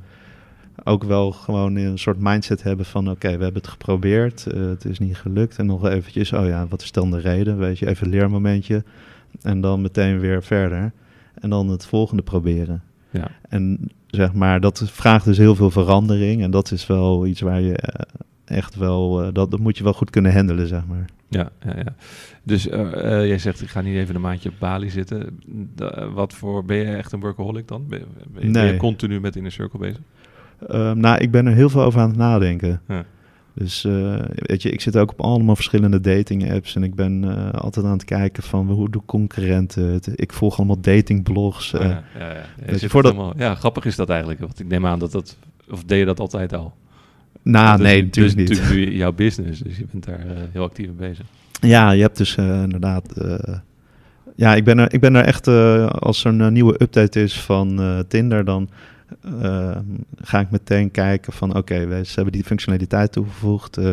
[0.84, 3.10] ook wel gewoon een soort mindset hebben van...
[3.10, 5.58] oké, we hebben het geprobeerd, het is niet gelukt.
[5.58, 7.58] En nog eventjes, oh ja, wat is dan de reden?
[7.58, 8.84] Weet je, even een leermomentje.
[9.42, 10.92] En dan meteen weer verder.
[11.34, 12.84] En dan het volgende proberen.
[13.10, 13.32] ja.
[13.50, 16.42] En zeg maar, dat vraagt dus heel veel verandering.
[16.42, 19.22] En dat is wel iets waar je eh, echt wel...
[19.24, 21.06] eh, dat, dat moet je wel goed kunnen handelen, zeg maar.
[21.30, 21.96] Ja, ja, ja.
[22.44, 25.40] Dus eh, jij zegt, ik ga niet even een maandje op Bali zitten.
[25.76, 27.86] Da- wat voor, ben je echt een workaholic dan?
[27.90, 28.02] Ben,
[28.34, 30.00] ben je, continu met Inner Circle bezig?
[30.68, 32.82] Ehm, nou, ik ben er heel veel over aan het nadenken.
[32.88, 33.06] Ja.
[33.58, 37.24] Dus eh, weet je, ik zit ook op allemaal verschillende dating apps en ik ben
[37.24, 40.10] eh, altijd aan het kijken van hoe doen concurrenten het.
[40.16, 41.74] Ik volg allemaal datingblogs.
[41.74, 42.28] Oh ja, ja, ja.
[42.34, 44.40] Ja, je je, zit voordat- helemaal- ja, grappig is dat eigenlijk.
[44.40, 45.38] Want ik neem aan dat dat...
[45.70, 46.74] Of deed je dat altijd al?
[47.42, 48.60] nou, nee, natuurlijk dus niet.
[48.62, 51.26] natuurlijk nu jouw business, dus je bent daar heel actief mee bezig.
[51.62, 53.14] Ja, je hebt dus inderdaad.
[54.36, 55.48] ja, ik ben er, ik ben er echt.
[56.00, 58.70] als er een nieuwe update is van Tinder, dan
[59.42, 59.78] eh,
[60.22, 63.78] ga ik meteen kijken van oké, we- ze hebben die functionaliteit toegevoegd.
[63.78, 63.90] eh,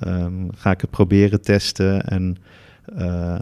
[0.00, 2.04] ehm, ga ik het proberen testen.
[2.06, 2.36] En
[2.96, 3.40] ehm,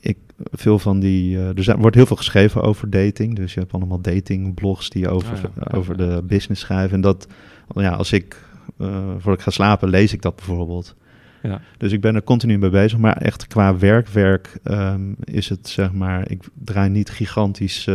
[0.00, 0.16] ik,
[0.52, 1.36] veel van die.
[1.36, 3.36] eh, er zijn, wordt heel veel geschreven over dating.
[3.36, 6.94] Dus je hebt allemaal datingblogs die over, Oh ja, ja, over de business schrijven.
[6.94, 7.26] En dat,
[7.74, 8.44] ja, als ik.
[8.78, 8.86] eh
[9.18, 10.94] voordat ik ga slapen, lees ik dat bijvoorbeeld.
[11.42, 11.60] Ja.
[11.78, 12.98] Dus ik ben er continu mee bezig.
[12.98, 16.30] Maar echt qua werk, werk ehm, is het zeg maar...
[16.30, 17.86] Ik draai niet gigantisch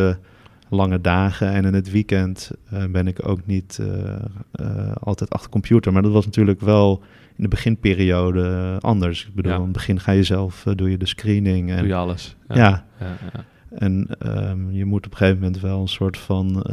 [0.69, 1.51] lange dagen.
[1.51, 4.15] En in het weekend eh, ben ik ook niet eh,
[4.51, 5.93] eh, altijd achter de computer.
[5.93, 7.01] Maar dat was natuurlijk wel
[7.35, 9.25] in de beginperiode anders.
[9.25, 9.57] Ik bedoel, Ja.
[9.57, 11.71] in het begin ga je zelf, doe je de screening.
[11.71, 12.35] En, Doe je alles.
[12.47, 12.55] ja.
[12.55, 13.45] ja, ja.
[13.69, 16.65] En ehm, je moet op een gegeven moment wel een soort van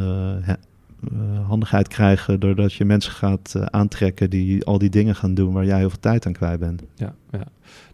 [1.47, 2.41] handigheid krijgen...
[2.41, 5.53] doordat je mensen gaat aantrekken die al die dingen gaan doen...
[5.53, 6.83] waar jij heel veel tijd aan kwijt bent.
[6.95, 7.45] Ja, ja.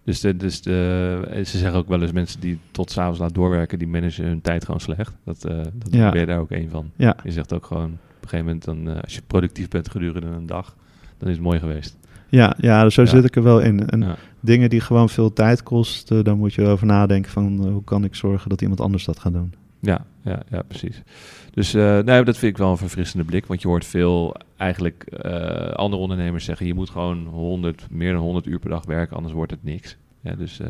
[0.05, 3.35] Dus, de, dus de, eh, ze zeggen ook wel eens mensen die tot s'avonds laat
[3.35, 5.17] doorwerken, die managen hun tijd gewoon slecht.
[5.25, 6.11] Dat, eh dat Ja.
[6.11, 6.91] ben je daar ook één van.
[6.97, 7.17] Ja.
[7.25, 10.27] Je zegt ook gewoon, op een gegeven moment, dan, eh, als je productief bent gedurende
[10.27, 10.77] een dag,
[11.19, 11.97] dan is het mooi geweest.
[12.29, 13.09] Ja, ja dus zo Ja.
[13.09, 13.89] zit ik er wel in.
[13.89, 14.17] En Ja.
[14.41, 18.15] dingen die gewoon veel tijd kosten, dan moet je over nadenken van hoe kan ik
[18.15, 19.55] zorgen dat iemand anders dat gaat doen.
[19.81, 21.03] Ja, ja, ja, precies.
[21.51, 25.71] Dus nou, dat vind ik wel een verfrissende blik, want je hoort veel eigenlijk eh,
[25.71, 29.35] andere ondernemers zeggen, je moet gewoon 100, meer dan 100 uur per dag werken, anders
[29.35, 29.97] wordt het niks.
[30.21, 30.69] Ja, dus eh,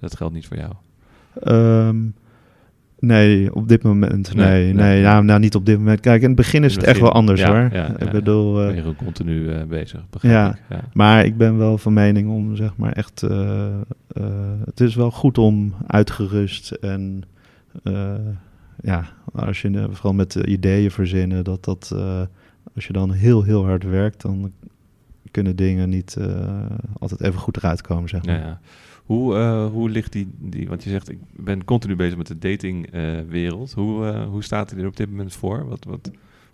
[0.00, 0.72] dat geldt niet voor jou.
[1.42, 1.96] Ehm,
[2.98, 4.34] nee, op dit moment.
[4.34, 6.00] Nee, Nee, nee, nou, nou, niet op dit moment.
[6.00, 7.68] Kijk, in het begin is het echt wel anders ja, hoor.
[7.72, 10.50] ja, ik bedoel, ben je gewoon continu bezig, begrijp Ja.
[10.50, 10.60] ik.
[10.68, 10.80] Ja.
[10.92, 13.20] maar ik ben wel van mening om zeg maar echt.
[14.64, 17.22] het is wel goed om uitgerust en.
[17.82, 18.14] Eh,
[18.82, 21.92] ja, als je eh, vooral met eh, ideeën verzinnen, dat dat.
[22.74, 24.52] als je dan heel, heel hard werkt, dan
[25.30, 26.16] kunnen dingen niet
[26.98, 28.38] altijd even goed eruit komen, zeg maar.
[28.38, 28.60] Ja, ja.
[29.04, 29.34] Hoe,
[29.72, 33.72] hoe ligt die, die, want je zegt ik ben continu bezig met de datingwereld.
[33.72, 35.68] hoe, hoe staat hij er op dit moment voor?
[35.68, 36.10] Wat, wat,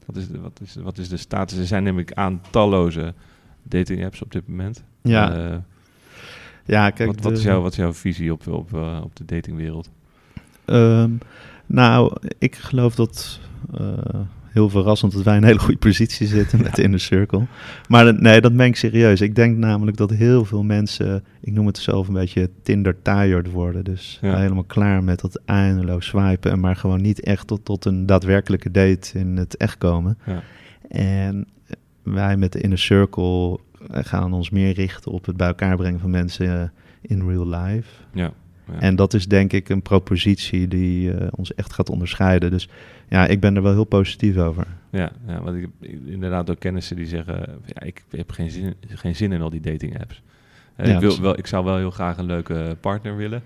[0.07, 1.59] wat, is, de, wat, is, wat is de status?
[1.59, 3.15] Er zijn namelijk aan talloze
[3.63, 4.85] dating apps op dit moment.
[5.03, 5.65] Ja.
[6.65, 9.25] Ja, kijk, wat, wat, de- is jouw, wat is jouw visie op, op, op de
[9.25, 9.91] datingwereld?
[10.65, 11.11] Ehm,
[11.67, 13.41] nou, ik geloof dat
[13.75, 17.47] eh, heel verrassend dat wij in een hele goede positie zitten met Inner Circle.
[17.89, 19.21] Maar nee, dat meen ik serieus.
[19.21, 23.51] Ik denk namelijk dat heel veel mensen, ik noem het zelf een beetje Tinder tired
[23.51, 23.85] worden.
[23.85, 24.37] Dus Ja.
[24.37, 28.71] helemaal klaar met dat eindeloos swipen en maar gewoon niet echt tot, tot een daadwerkelijke
[28.71, 30.19] date in het echt komen.
[30.27, 30.43] Ja.
[30.89, 31.47] En
[32.03, 33.59] wij met de Inner Circle
[33.91, 36.69] gaan ons meer richten op het bij elkaar brengen van mensen eh,
[37.01, 37.89] in real life.
[38.13, 38.33] Ja.
[38.67, 38.81] Ja.
[38.81, 42.51] En dat is denk ik een propositie die eh, ons echt gaat onderscheiden.
[42.51, 42.69] Dus
[43.09, 44.67] ja, ik ben er wel heel positief over.
[44.91, 47.61] Ja, ja, want ik heb inderdaad ook kennissen die zeggen...
[47.67, 50.23] Ja, ik heb geen zin, geen zin in al die dating apps.
[50.77, 53.43] Eh, Ja, ik, wil dus- wel, ik zou wel heel graag een leuke partner willen.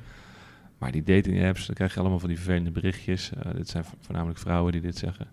[0.78, 3.30] Maar die dating apps, dan krijg je allemaal van die vervelende berichtjes.
[3.32, 5.26] Eh, dit zijn vo- voornamelijk vrouwen die dit zeggen.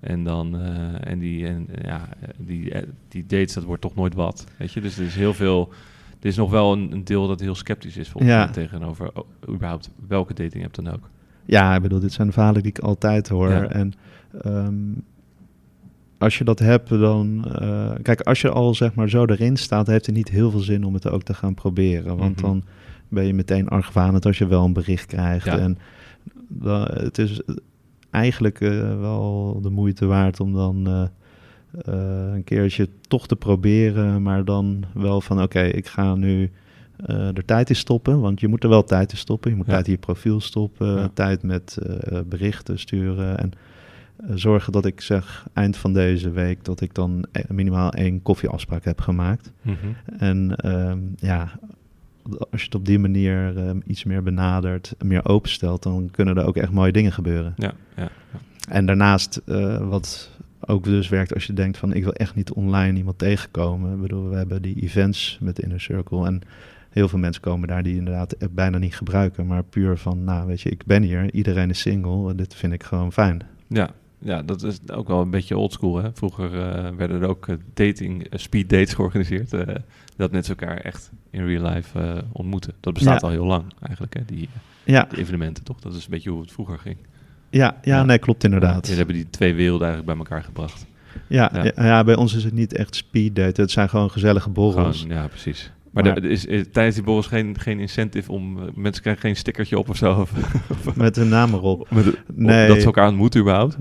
[0.00, 0.60] En dan,
[1.00, 2.72] en die, en, ja, die,
[3.08, 4.46] die dates, dat wordt toch nooit wat.
[4.56, 5.72] Weet je, dus er is heel veel...
[6.20, 8.44] Er is nog wel een, een deel dat heel sceptisch is volgens Ja.
[8.44, 11.08] mij tegenover oh, überhaupt welke dating app dan ook.
[11.44, 13.50] Ja, ik bedoel, dit zijn verhalen die ik altijd hoor.
[13.50, 13.68] Ja.
[13.68, 13.92] En
[14.42, 14.74] ehm,
[16.18, 17.44] als je dat hebt, dan...
[17.54, 20.60] eh, kijk, als je al zeg maar zo erin staat, heeft het niet heel veel
[20.60, 22.16] zin om het ook te gaan proberen.
[22.16, 22.44] Want Mhm.
[22.46, 22.62] dan
[23.08, 25.44] ben je meteen argwanend als je wel een bericht krijgt.
[25.46, 25.58] Ja.
[25.58, 25.78] En
[26.48, 27.40] dan, het is
[28.10, 30.86] eigenlijk eh, wel de moeite waard om dan...
[30.86, 31.02] eh,
[31.72, 36.50] een keertje toch te proberen, maar dan wel van oké, ik ga nu
[37.06, 39.50] eh er tijd in stoppen, want je moet er wel tijd in stoppen.
[39.50, 39.72] Je moet Ja.
[39.72, 41.10] tijd in je profiel stoppen, Ja.
[41.14, 43.52] tijd met eh, berichten sturen en
[44.16, 48.22] eh, zorgen dat ik zeg eind van deze week dat ik dan eh, minimaal één
[48.22, 49.52] koffieafspraak heb gemaakt.
[50.18, 51.50] En ehm, ja,
[52.50, 56.46] als je het op die manier ehm, iets meer benadert, meer openstelt, dan kunnen er
[56.46, 57.54] ook echt mooie dingen gebeuren.
[57.56, 58.08] Ja, ja, ja.
[58.68, 60.30] En daarnaast, eh, wat
[60.66, 63.94] ook dus werkt als je denkt van ik wil echt niet online iemand tegenkomen.
[63.94, 66.40] Ik bedoel, we hebben die events met de Inner Circle en
[66.90, 69.46] heel veel mensen komen daar die inderdaad bijna niet gebruiken.
[69.46, 72.72] Maar puur van, nou weet je, ik ben hier, iedereen is single en dit vind
[72.72, 73.42] ik gewoon fijn.
[73.66, 75.96] Ja, ja, dat is ook wel een beetje oldschool.
[76.02, 76.08] Hè?
[76.14, 79.50] Vroeger eh, werden er ook eh, dating, eh, speed dates georganiseerd.
[80.16, 82.72] dat mensen elkaar echt in real life ontmoeten.
[82.80, 83.26] Dat bestaat Ja.
[83.26, 84.20] al heel lang eigenlijk, hè?
[84.26, 84.48] Die,
[84.84, 85.80] Ja, die evenementen toch?
[85.80, 86.96] Dat is een beetje hoe het vroeger ging.
[87.50, 88.04] Ja, ja, Ja.
[88.04, 88.88] nee, klopt inderdaad.
[88.88, 90.86] We hebben die twee werelden eigenlijk bij elkaar gebracht.
[91.26, 92.04] Ja, Ja.
[92.04, 95.00] bij ons is het niet echt speed date, het zijn gewoon gezellige borrels.
[95.00, 95.72] Gewoon, ja, precies.
[95.90, 98.58] Maar, Maar- er is, is tijdens die borrels geen, geen incentive om...
[98.58, 100.10] eh, mensen krijgen geen stickertje op of zo.
[100.20, 100.32] Of,
[100.86, 101.86] of- Met hun naam erop.
[101.90, 102.68] met, Nee.
[102.68, 103.76] Dat ze elkaar ontmoeten überhaupt.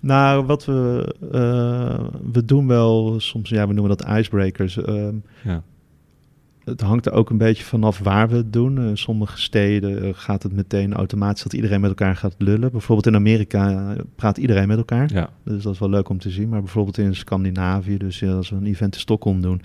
[0.00, 4.76] Nou, wat we, eh, we doen wel soms, ja, we noemen dat icebreakers.
[4.82, 5.62] ehm, Ja.
[6.66, 8.78] Het hangt er ook een beetje vanaf waar we het doen.
[8.88, 12.70] In sommige steden eh, gaat het meteen automatisch dat iedereen met elkaar gaat lullen.
[12.70, 15.12] Bijvoorbeeld in Amerika eh, praat iedereen met elkaar.
[15.12, 16.48] Ja, Dus dat is wel leuk om te zien.
[16.48, 19.62] Maar bijvoorbeeld in Scandinavië, dus als we een event in Stockholm doen,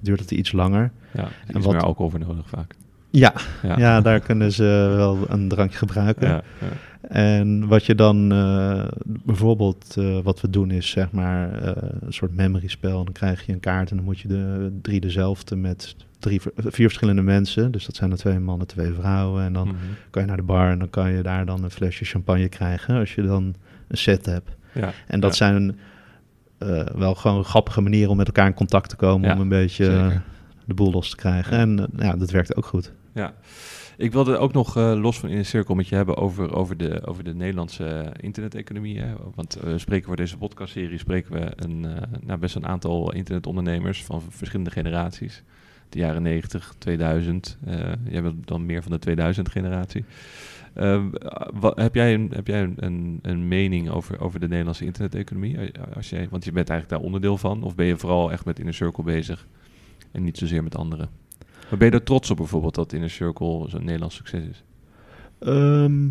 [0.00, 0.92] duurt het iets langer.
[1.12, 1.28] ja.
[1.46, 2.74] En wat- meer alcohol voor nodig vaak.
[3.12, 3.32] Ja,
[3.62, 4.00] Ja, ja.
[4.00, 6.28] daar kunnen ze wel een drankje gebruiken.
[6.28, 6.66] Ja, ja.
[7.08, 12.12] En wat je dan eh, bijvoorbeeld, eh, wat we doen is zeg maar eh, een
[12.12, 13.04] soort memory spel.
[13.04, 16.86] Dan krijg je een kaart en dan moet je de drie dezelfde met drie, vier
[16.86, 17.70] verschillende mensen.
[17.72, 19.44] Dus dat zijn er twee mannen, twee vrouwen.
[19.44, 19.76] En dan Mhm.
[20.10, 22.98] kan je naar de bar en dan kan je daar dan een flesje champagne krijgen
[22.98, 23.54] als je dan
[23.88, 24.50] een set hebt.
[24.72, 24.92] ja.
[25.06, 25.76] En dat zijn
[26.94, 29.32] wel gewoon grappige manieren om met elkaar in contact te komen.
[29.34, 30.22] Om een beetje zeker.
[30.66, 31.58] De boel los te krijgen.
[31.58, 32.92] En eh, ja, dat werkt ook goed.
[33.14, 33.34] Ja,
[33.96, 36.76] ik wilde ook nog eh, los van in een cirkel met je hebben over, over,
[36.76, 39.00] de, over de Nederlandse interneteconomie.
[39.00, 39.14] Hè?
[39.34, 41.86] Want eh, we spreken voor deze podcastserie spreken we een,
[42.20, 45.42] nou, best een aantal internetondernemers van verschillende generaties.
[45.88, 47.58] De jaren 90, 2000.
[47.64, 50.04] eh jij bent dan meer van de 2000 generatie.
[50.72, 51.04] Eh,
[51.52, 55.58] wat, heb jij, een, heb jij een, een, mening over, over de Nederlandse interneteconomie?
[55.94, 57.62] Als jij, want je bent eigenlijk daar onderdeel van.
[57.62, 59.46] Of ben je vooral echt met Inner Circle bezig
[60.12, 61.08] en niet zozeer met anderen?
[61.70, 64.62] Maar ben je er trots op bijvoorbeeld dat Inner Circle zo'n Nederlands succes is?
[65.38, 66.08] Ehm,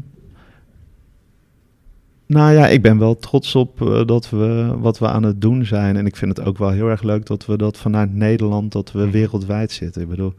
[2.25, 5.65] nou ja, ik ben wel trots op eh, dat we wat we aan het doen
[5.65, 5.97] zijn.
[5.97, 8.91] En ik vind het ook wel heel erg leuk dat we dat vanuit Nederland, dat
[8.91, 9.11] we Mhm.
[9.11, 10.01] wereldwijd zitten.
[10.01, 10.33] Ik bedoel,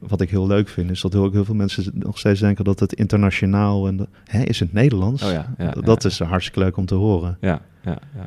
[0.00, 2.80] wat ik heel leuk vind, is dat heel, heel veel mensen nog steeds denken dat
[2.80, 5.22] het internationaal en de- hè, is het Nederlands?
[5.22, 6.08] Oh ja, ja, dat ja.
[6.08, 7.36] is hartstikke leuk om te horen.
[7.40, 8.26] Ja, ja, ja.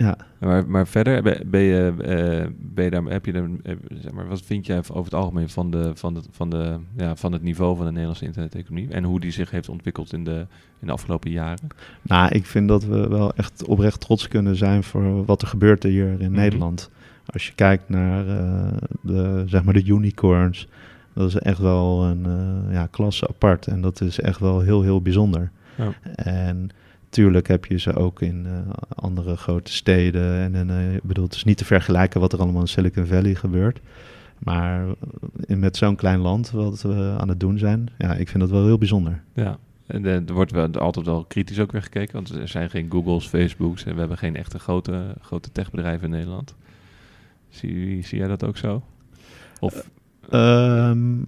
[0.00, 0.16] Ja.
[0.38, 4.28] Maar, maar verder, ben, je, eh, ben je daar, heb je er, eh, zeg maar,
[4.28, 7.42] wat vind jij over het algemeen van, de, van, de, van, de, ja, van het
[7.42, 10.46] niveau van de Nederlandse interneteconomie en hoe die zich heeft ontwikkeld in de,
[10.80, 11.68] in de afgelopen jaren?
[12.02, 15.82] Nou, ik vind dat we wel echt oprecht trots kunnen zijn voor wat er gebeurt
[15.82, 16.40] hier in Mhm.
[16.40, 16.90] Nederland.
[17.26, 18.72] Als je kijkt naar eh,
[19.02, 20.68] de, zeg maar de unicorns,
[21.12, 22.26] dat is echt wel een
[22.70, 23.66] ja, klasse apart.
[23.66, 25.50] En dat is echt wel heel, heel bijzonder.
[25.74, 25.92] Ja.
[26.14, 26.70] En
[27.10, 30.36] tuurlijk heb je ze ook in eh, andere grote steden.
[30.36, 33.06] En, en eh, ik bedoel, het is niet te vergelijken wat er allemaal in Silicon
[33.06, 33.80] Valley gebeurt.
[34.38, 34.86] Maar
[35.46, 38.50] in, met zo'n klein land wat we aan het doen zijn, ja, ik vind dat
[38.50, 39.22] wel heel bijzonder.
[39.34, 42.70] Ja, en eh, er wordt wel altijd wel kritisch ook weer gekeken, want er zijn
[42.70, 46.54] geen Googles, Facebooks en we hebben geen echte grote, grote techbedrijven in Nederland.
[47.48, 48.82] Zie, zie jij dat ook zo?
[49.60, 49.88] Of
[50.30, 51.22] Ehm,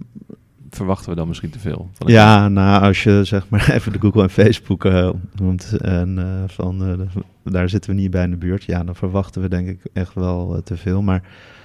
[0.75, 1.89] verwachten we dan misschien te veel?
[1.97, 6.43] Ja, nou, als je zeg maar even de Google en Facebook eh, noemt en eh,
[6.47, 6.97] van eh,
[7.43, 9.79] de- daar zitten we niet bij in de buurt, ja, dan verwachten we denk ik
[9.93, 11.01] echt wel te veel.
[11.01, 11.23] Maar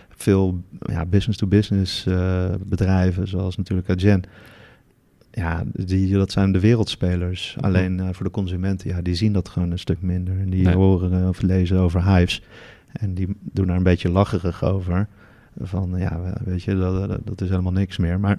[0.09, 2.07] veel ja, business-to-business
[2.67, 4.23] bedrijven, zoals natuurlijk Adyen,
[5.31, 7.57] ja, die, dat zijn de wereldspelers.
[7.61, 10.39] Alleen voor de consumenten, ja, die zien dat gewoon een stuk minder.
[10.39, 10.75] En die Nee.
[10.75, 12.43] horen of lezen over hives
[12.93, 15.07] en die doen daar een beetje lacherig over.
[15.61, 18.21] Van ja, weet je, dat, dat- dat is helemaal niks meer.
[18.21, 18.39] Maar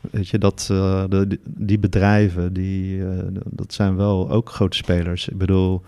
[0.00, 3.18] weet je, dat, eh, de, die- bedrijven, die, eh,
[3.50, 5.28] dat zijn wel ook grote spelers.
[5.28, 5.82] Ik bedoel,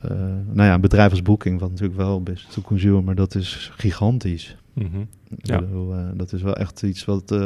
[0.00, 0.10] eh,
[0.52, 3.70] nou ja, een bedrijf als Booking, wat natuurlijk wel business to consumer, maar dat is
[3.76, 4.56] gigantisch.
[4.72, 4.98] Mhm.
[5.36, 5.60] Ja.
[5.60, 7.36] bedoel, dat is wel echt iets wat,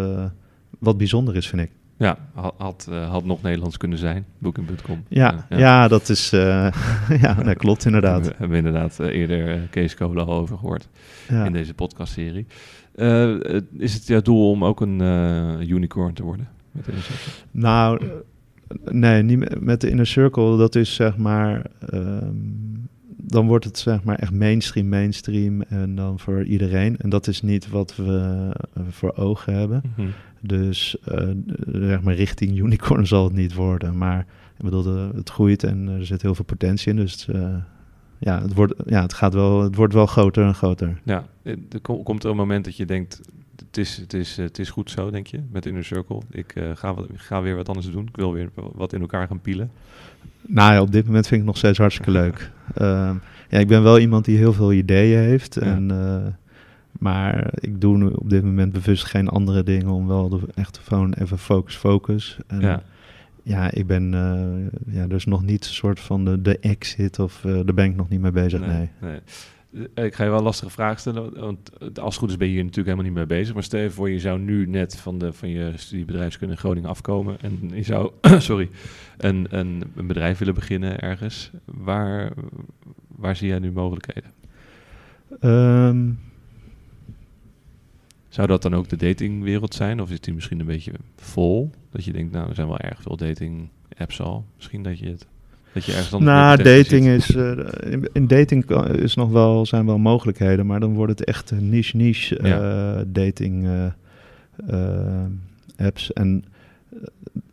[0.78, 1.70] wat bijzonder is, vind ik.
[1.96, 5.02] Ja, had, had, eh, had nog Nederlands kunnen zijn, booking.com.
[5.08, 5.88] Ja, ja.
[5.88, 6.68] dat is, eh,
[7.22, 8.26] ja, dat klopt inderdaad.
[8.28, 10.88] We hebben inderdaad eh, eerder Kees Kolen al over gehoord
[11.28, 11.44] Ja.
[11.44, 12.46] in deze podcastserie.
[13.78, 15.00] Is het jouw doel om ook een
[15.70, 16.48] unicorn te worden?
[16.70, 17.32] Met cirkel?
[17.50, 18.02] Nou,
[18.84, 20.56] nee, niet met- de Inner Circle.
[20.56, 21.62] Dat is zeg maar.
[21.90, 22.34] ehm,
[23.24, 25.62] dan wordt het zeg maar echt mainstream, mainstream.
[25.62, 26.96] En dan voor iedereen.
[26.98, 28.50] En dat is niet wat we
[28.90, 29.82] voor ogen hebben.
[29.96, 30.08] Mhm.
[30.44, 31.28] Dus eh,
[31.72, 33.98] zeg maar richting unicorn zal het niet worden.
[33.98, 34.26] Maar
[34.58, 36.96] ik bedoel, het groeit en er zit heel veel potentie in.
[36.96, 37.54] Dus eh,
[38.18, 41.00] ja, het wordt, ja, het gaat wel, het wordt wel groter en groter.
[41.02, 43.20] Ja, eh, er kom- komt er een moment dat je denkt,
[43.66, 46.20] het is, het is, het is goed zo, denk je, met Inner Circle.
[46.30, 48.06] Ik ga, wat, ga weer wat anders doen.
[48.06, 49.70] Ik wil weer wat in elkaar gaan pielen.
[50.46, 52.50] Nou ja, op dit moment vind ik het nog steeds hartstikke leuk.
[52.74, 53.14] Ehm,
[53.48, 55.54] ja, ik ben wel iemand die heel veel ideeën heeft.
[55.54, 55.60] Ja.
[55.60, 55.90] En,
[57.02, 60.78] maar ik doe nu op dit moment bewust geen andere dingen om wel de, echt
[60.78, 62.38] gewoon even focus, focus.
[62.46, 62.82] En, Ja.
[63.42, 63.70] ja.
[63.70, 67.52] ik ben eh, ja, dus nog niet een soort van de, de exit of eh
[67.52, 68.60] daar ben ik nog niet mee bezig.
[68.60, 68.90] Nee.
[69.00, 69.20] nee.
[69.94, 72.46] Eh, Ik ga je wel een lastige vraag stellen, want als het goed is ben
[72.46, 73.54] je hier natuurlijk helemaal niet mee bezig.
[73.54, 76.60] Maar stel je voor, je zou nu net van, de, van je studie bedrijfskunde in
[76.60, 78.70] Groningen afkomen en je zou, sorry,
[79.18, 81.50] een, een, een bedrijf willen beginnen ergens.
[81.64, 82.32] Waar,
[83.08, 84.30] waar zie jij nu mogelijkheden?
[85.40, 86.10] Ehm,
[88.32, 90.00] Zou dat dan ook de datingwereld zijn?
[90.00, 91.70] Of is die misschien een beetje vol?
[91.90, 93.68] Dat je denkt, nou, er zijn wel erg veel dating
[93.98, 94.44] apps al.
[94.56, 95.26] Misschien dat je het
[95.72, 97.28] dat je ergens anders nou, dating ziet.
[97.28, 101.28] is, eh, in, in dating is nog wel, zijn wel mogelijkheden, maar dan wordt het
[101.28, 103.04] echt niche-niche eh, Ja.
[103.06, 103.66] dating
[104.66, 105.24] eh,
[105.86, 106.12] apps.
[106.12, 106.44] En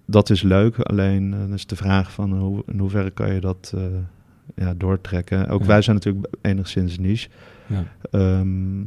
[0.06, 3.74] dat is leuk, alleen dan is de vraag van hoe, in hoeverre kan je dat
[4.56, 5.48] ja, doortrekken.
[5.48, 5.68] Ook Ja.
[5.68, 7.30] wij zijn natuurlijk enigszins niche.
[7.68, 7.84] Ja.
[8.12, 8.82] Ehm,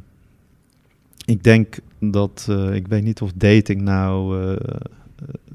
[1.33, 4.77] ik denk dat, eh, ik weet niet of dating nou eh,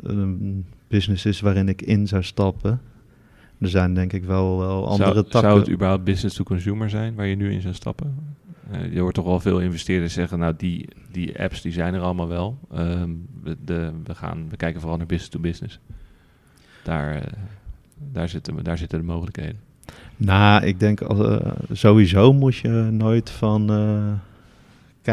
[0.02, 2.82] een business is waarin ik in zou stappen.
[3.60, 5.50] Er zijn denk ik wel, wel andere zou, takken.
[5.50, 8.16] Zou het überhaupt business to consumer zijn waar je nu in zou stappen?
[8.72, 12.02] Eh, je hoort toch wel veel investeerders zeggen, nou die, die apps die zijn er
[12.02, 12.58] allemaal wel.
[12.72, 13.10] Ehm,
[13.44, 15.80] we, de, we, gaan, we kijken vooral naar business to business.
[16.84, 17.34] Daar,
[18.12, 19.60] daar, zitten, daar zitten de mogelijkheden.
[20.18, 23.70] Nou, ik denk als, sowieso moet je nooit van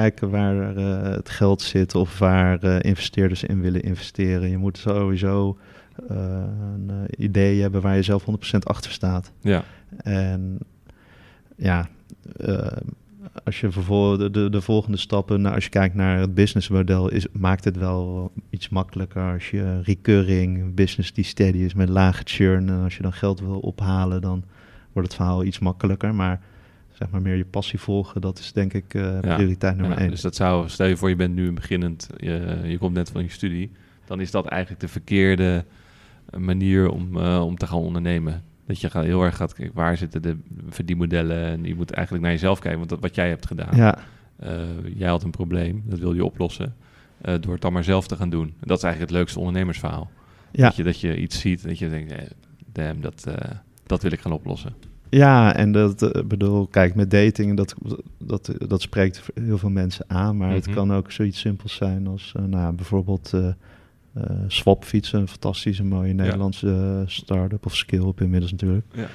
[0.00, 4.50] kijken waar eh, het geld zit of waar eh, investeerders in willen investeren.
[4.50, 5.58] Je moet sowieso
[6.08, 6.16] eh,
[6.74, 8.24] een idee hebben waar je zelf
[8.54, 9.32] 100% achter staat.
[9.40, 9.64] Ja,
[9.96, 10.58] En
[11.56, 11.88] ja,
[13.44, 17.10] als je vervolgens de, de, de volgende stappen, nou, als je kijkt naar het businessmodel,
[17.10, 22.22] is, maakt het wel iets makkelijker als je recurring business die steady is met lage
[22.24, 22.68] churn.
[22.68, 24.44] En als je dan geld wil ophalen, dan
[24.92, 26.14] wordt het verhaal iets makkelijker.
[26.14, 26.40] Maar
[26.98, 30.02] zeg maar meer je passie volgen, dat is denk ik eh, Ja, prioriteit nummer ja,
[30.02, 30.10] één.
[30.10, 33.10] dus dat zou, stel je voor je bent nu een beginnend, je, je komt net
[33.10, 33.70] van je studie,
[34.04, 35.64] dan is dat eigenlijk de verkeerde
[36.36, 38.42] manier om, eh, om te gaan ondernemen.
[38.66, 40.36] Dat je gaat, heel erg gaat kijken, waar zitten de
[40.68, 43.76] verdienmodellen en je moet eigenlijk naar jezelf kijken, want dat, wat jij hebt gedaan.
[43.76, 43.98] ja,
[44.36, 44.52] Eh,
[44.96, 46.74] jij had een probleem, dat wil je oplossen,
[47.40, 48.46] door het dan maar zelf te gaan doen.
[48.46, 50.10] En dat is eigenlijk het leukste ondernemersverhaal.
[50.50, 50.64] ja.
[50.66, 52.14] Dat, je, dat je iets ziet en dat je denkt,
[52.72, 53.24] damn, dat,
[53.86, 54.74] dat wil ik gaan oplossen.
[55.16, 57.74] Ja, en dat eh, bedoel, kijk, met dating, dat,
[58.18, 60.36] dat, dat spreekt heel veel mensen aan.
[60.36, 60.56] Maar Mhm.
[60.56, 63.48] het kan ook zoiets simpels zijn als eh, nou, bijvoorbeeld eh
[64.14, 68.84] eh, Swapfietsen, een fantastische mooie Nederlandse start-up of skill-up inmiddels natuurlijk.
[68.92, 69.06] Ja.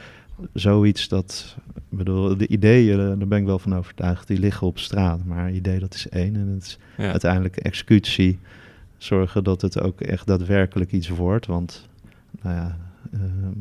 [0.53, 4.79] Zoiets dat, ik bedoel, de ideeën, daar ben ik wel van overtuigd, die liggen op
[4.79, 5.25] straat.
[5.25, 6.35] Maar idee, dat is één.
[6.35, 7.11] En het is Ja.
[7.11, 8.39] uiteindelijk executie.
[8.97, 11.45] Zorgen dat het ook echt daadwerkelijk iets wordt.
[11.45, 11.87] Want,
[12.41, 12.77] nou ja,
[13.13, 13.53] ehm,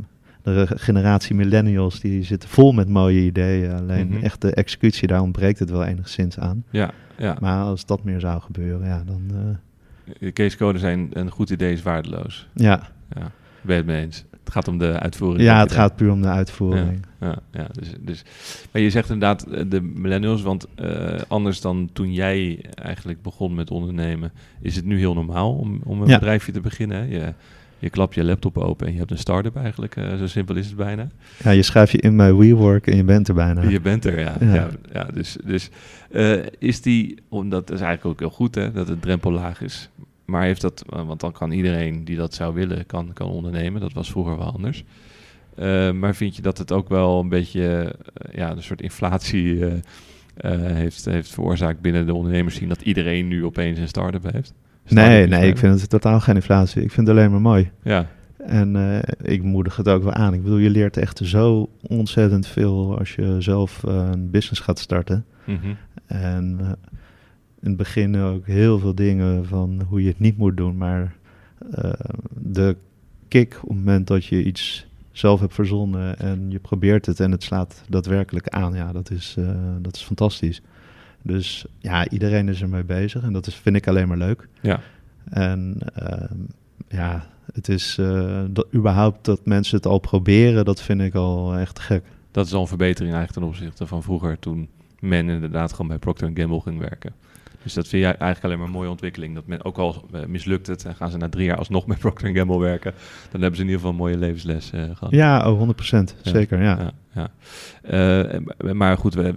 [0.55, 3.73] de generatie millennials, die zitten vol met mooie ideeën.
[3.73, 4.25] Alleen Mhm.
[4.25, 6.65] echt de executie, daar ontbreekt het wel enigszins aan.
[6.71, 7.37] Ja, ja.
[7.41, 9.23] Maar als dat meer zou gebeuren, ja, dan...
[9.31, 12.49] eh, De casecode zijn een goed idee is waardeloos.
[12.55, 12.81] ja.
[13.17, 13.31] Ja,
[13.61, 14.25] ben je het mee eens.
[14.45, 15.43] Het gaat om de uitvoering.
[15.45, 17.07] ja, het gaat puur om de uitvoering.
[17.21, 18.25] Ja, ja dus, dus,
[18.73, 23.55] maar je zegt inderdaad eh, de millennials, want eh, anders dan toen jij eigenlijk begon
[23.55, 26.19] met ondernemen, is het nu heel normaal om, om een Ja.
[26.19, 26.97] bedrijfje te beginnen.
[26.99, 27.05] hè?
[27.05, 27.33] Je,
[27.79, 29.97] je klapt je laptop open en je hebt een start-up eigenlijk.
[29.97, 31.09] eh, zo simpel is het bijna.
[31.43, 33.69] Ja, je schrijft je in bij WeWork en je bent er bijna.
[33.69, 34.37] Je bent er, ja.
[34.41, 34.55] ja.
[34.55, 34.69] Ja.
[34.93, 35.71] ja, dus dus
[36.11, 39.91] eh, is die, omdat is eigenlijk ook heel goed hè, dat de drempel laag is.
[40.25, 43.81] Maar heeft dat, eh, want dan kan iedereen die dat zou willen, kan, kan ondernemen.
[43.81, 44.85] Dat was vroeger wel anders.
[45.95, 47.95] Maar vind je dat het ook wel een beetje
[48.33, 49.65] ja, een soort inflatie
[50.41, 54.55] heeft, heeft veroorzaakt binnen de ondernemers zien dat iedereen nu opeens een start-up heeft?
[54.91, 56.83] Nee, nee, ik vind het totaal geen inflatie.
[56.83, 57.71] Ik vind het alleen maar mooi.
[57.83, 58.07] Ja,
[58.39, 60.35] En eh, ik moedig het ook wel aan.
[60.35, 64.79] Ik bedoel, je leert echt zo ontzettend veel als je zelf eh, een business gaat
[64.79, 65.25] starten.
[65.45, 65.73] mhm,
[66.07, 66.67] En eh,
[67.61, 70.77] in het begin ook heel veel dingen van hoe je het niet moet doen.
[70.77, 71.17] Maar
[72.35, 72.77] de
[73.29, 77.31] kick op het moment dat je iets zelf hebt verzonnen en je probeert het en
[77.31, 79.37] het slaat daadwerkelijk aan, ja, dat is,
[79.81, 80.63] dat is fantastisch.
[81.29, 84.49] Dus ja, iedereen is ermee bezig en dat is, vind ik alleen maar leuk.
[84.61, 84.81] ja,
[85.31, 86.35] En ehm,
[86.89, 91.55] ja, het is eh, dat, überhaupt dat mensen het al proberen, dat vind ik al
[91.57, 92.05] echt gek.
[92.31, 94.69] dat is al een verbetering eigenlijk ten opzichte van vroeger toen
[95.01, 97.13] men inderdaad gewoon bij Procter Gamble ging werken.
[97.63, 99.35] Dus dat vind jij eigenlijk alleen maar een mooie ontwikkeling.
[99.35, 101.97] Dat men, ook al eh, mislukt het en gaan ze na drie jaar alsnog bij
[102.07, 102.95] Procter Gamble werken,
[103.31, 105.11] dan hebben ze in ieder geval een mooie levensles eh, gehad.
[105.13, 105.99] Ja, oh, 100%.
[106.23, 106.79] Zeker, ja.
[106.79, 107.31] ja, ja.
[108.63, 109.35] Eh, maar- goed, we,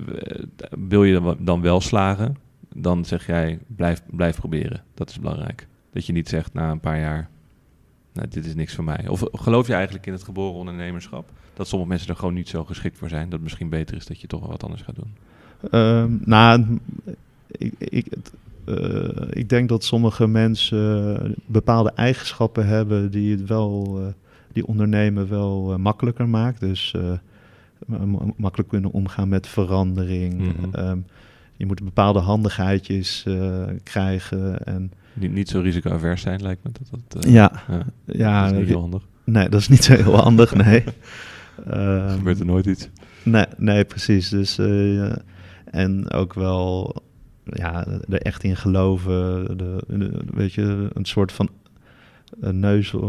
[0.88, 2.38] wil je dan- wel slagen,
[2.76, 4.84] dan zeg jij blijf, blijf proberen.
[4.94, 5.68] Dat is belangrijk.
[5.94, 7.30] Dat je niet zegt na een paar jaar,
[8.14, 9.08] nou, dit is niks voor mij.
[9.08, 11.30] Of geloof je eigenlijk in het geboren ondernemerschap?
[11.54, 13.24] Dat sommige mensen er gewoon niet zo geschikt voor zijn.
[13.24, 15.14] Dat het misschien beter is dat je toch wel wat anders gaat doen.
[15.72, 16.80] Ehm, nou,
[17.52, 18.32] ik, ik, het,
[18.66, 24.14] eh, ik denk dat sommige mensen bepaalde eigenschappen hebben die het wel, eh,
[24.54, 26.60] die ondernemen wel eh, makkelijker maakt.
[26.60, 27.12] Dus eh,
[28.36, 30.34] makkelijk kunnen omgaan met verandering.
[30.34, 30.76] Mhm.
[30.76, 30.98] Ehm,
[31.58, 34.64] je moet bepaalde handigheidjes eh, krijgen.
[34.64, 36.70] En Niet, niet zo risico-avers zijn, lijkt me.
[36.72, 39.04] Dat, dat, eh, ja, ja, ja, dat is niet heel handig.
[39.24, 40.84] nee, dat is niet zo heel handig, nee.
[41.70, 42.90] Ehm, gebeurt er nooit iets.
[43.24, 44.30] Nee, nee precies.
[44.30, 45.12] Dus, eh,
[45.66, 46.96] en ook wel
[47.44, 49.58] ja, er echt in geloven.
[49.58, 51.50] De, de- weet je, een soort van
[52.40, 53.02] een neus eh,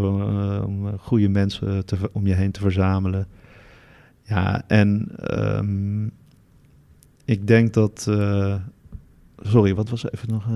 [0.67, 3.27] om eh, goede mensen te, om je heen te verzamelen.
[4.23, 6.05] Ja, en ehm,
[7.25, 8.07] ik denk dat.
[8.09, 8.55] eh,
[9.41, 10.45] sorry, wat was even nog.
[10.47, 10.53] eh,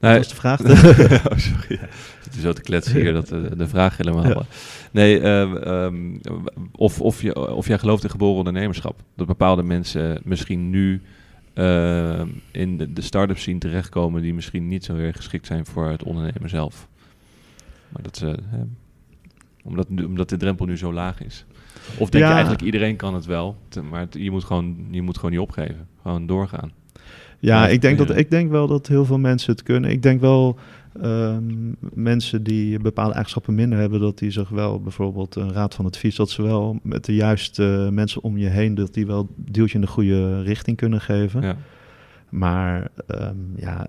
[0.00, 0.16] wat Nee.
[0.18, 0.60] was de vraag?
[1.30, 1.64] oh, sorry.
[1.80, 1.88] Ja.
[2.24, 4.26] Het is zo te kletsen hier dat de, de vraag helemaal...
[4.26, 4.42] Ja.
[4.92, 6.16] Nee, ehm, ehm,
[6.72, 9.02] of, of, je, of jij gelooft in geboren ondernemerschap.
[9.16, 11.02] Dat bepaalde mensen misschien nu
[11.56, 14.22] ehm, in de, de start-up scene terechtkomen...
[14.22, 16.88] die misschien niet zo heel erg geschikt zijn voor het ondernemen zelf.
[17.88, 18.26] Maar dat ze...
[18.26, 18.58] hè,
[19.62, 21.44] omdat, omdat de drempel nu zo laag is.
[21.98, 25.02] Of denk je eigenlijk iedereen kan het wel, te- maar het- je, moet gewoon, je
[25.02, 25.88] moet gewoon niet opgeven.
[26.02, 26.72] Gewoon doorgaan.
[27.38, 29.90] Ja, ik denk, dat, ik denk wel dat heel veel mensen het kunnen.
[29.90, 30.58] Ik denk wel
[31.02, 35.86] ehm, mensen die bepaalde eigenschappen minder hebben, dat die zich wel bijvoorbeeld een raad van
[35.86, 39.44] advies, dat ze wel met de juiste mensen om je heen, dat die wel een
[39.52, 41.42] duwtje in de goede richting kunnen geven.
[41.42, 41.56] Ja.
[42.28, 43.86] Maar ehm, ja,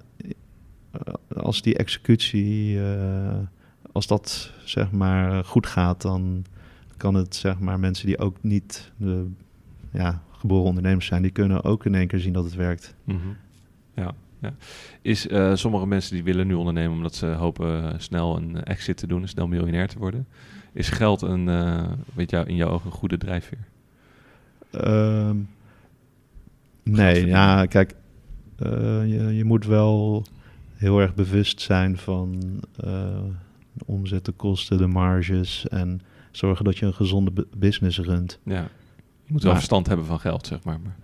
[0.91, 3.37] eh, als die executie, eh,
[3.91, 6.45] als dat zeg maar goed gaat, dan
[6.97, 9.25] kan het zeg maar mensen die ook niet de
[9.91, 12.95] ja, geboren ondernemers zijn, die kunnen ook in één keer zien dat het werkt.
[13.03, 13.17] Mhm.
[13.93, 14.53] Ja, ja.
[15.01, 18.97] Is eh, sommige mensen die willen nu ondernemen omdat ze hopen eh, snel een exit
[18.97, 20.27] te doen, snel miljonair te worden.
[20.73, 23.67] Is geld een, eh, weet jou, in jouw ogen een goede drijfveer?
[24.71, 25.35] Ehm,
[26.83, 27.93] nee, ja, kijk,
[28.57, 30.23] je, je moet wel
[30.75, 32.39] heel erg bewust zijn van
[33.73, 38.39] de omzet, de kosten, de marges en zorgen dat je een gezonde bu- business runt.
[38.43, 38.61] Ja.
[39.23, 40.79] Je moet wel Maar- verstand hebben van geld, zeg maar.
[40.83, 40.95] Maar,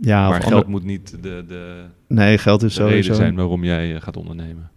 [0.00, 3.22] Ja, maar geld ander- moet niet de, de, nee, geld is de reden sowieso.
[3.22, 4.70] zijn waarom jij eh, gaat ondernemen.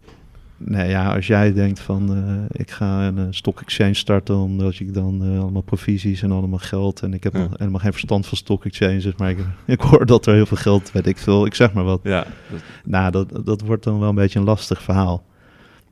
[0.58, 4.80] Nee, ja, als jij denkt van eh, ik ga een eh, stock exchange starten omdat
[4.80, 7.48] ik dan allemaal provisies en allemaal geld en ik heb Ja.
[7.58, 10.92] helemaal geen verstand van stock exchanges, maar ik, ik hoor dat er heel veel geld,
[10.92, 12.00] weet ik veel, ik zeg maar wat.
[12.04, 15.26] Ja, dat, Nou, dat, dat wordt dan wel een beetje een lastig verhaal.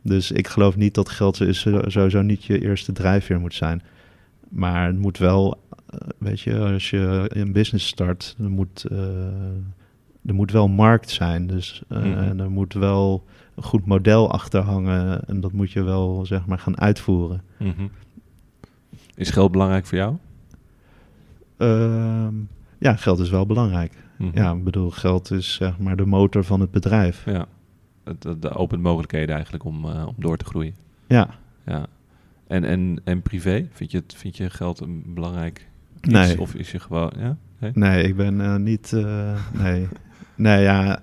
[0.01, 3.81] Dus ik geloof niet dat geld is, sowieso niet je eerste drijfveer moet zijn.
[4.49, 5.62] Maar het moet wel,
[6.17, 8.97] weet je, als je een business start, er moet, eh,
[10.25, 11.47] er moet wel markt zijn.
[11.47, 12.17] Dus eh, Mhm.
[12.17, 13.23] en er moet wel
[13.55, 17.41] een goed model achter hangen en dat moet je wel, zeg maar, gaan uitvoeren.
[17.59, 17.87] mhm.
[19.15, 20.15] Is geld belangrijk voor jou?
[21.57, 22.33] Ehm,
[22.77, 23.93] ja, geld is wel belangrijk.
[24.17, 24.37] Mhm.
[24.37, 27.25] Ja, ik bedoel, geld is zeg maar de motor van het bedrijf.
[27.25, 27.45] Ja.
[28.03, 30.75] Het, het opent mogelijkheden eigenlijk om, eh, om door te groeien.
[31.07, 31.29] Ja,
[31.65, 31.85] Ja.
[32.47, 33.67] En, en, en privé?
[33.71, 35.69] Vind je, het, vind je geld een belangrijk
[36.07, 36.13] iets?
[36.13, 36.39] Nee.
[36.41, 37.11] Of is je gewoon...
[37.17, 37.37] Ja?
[37.59, 37.71] Nee?
[37.73, 38.93] nee, ik ben eh, niet.
[38.93, 39.87] eh, nee.
[40.35, 40.99] nee, ja,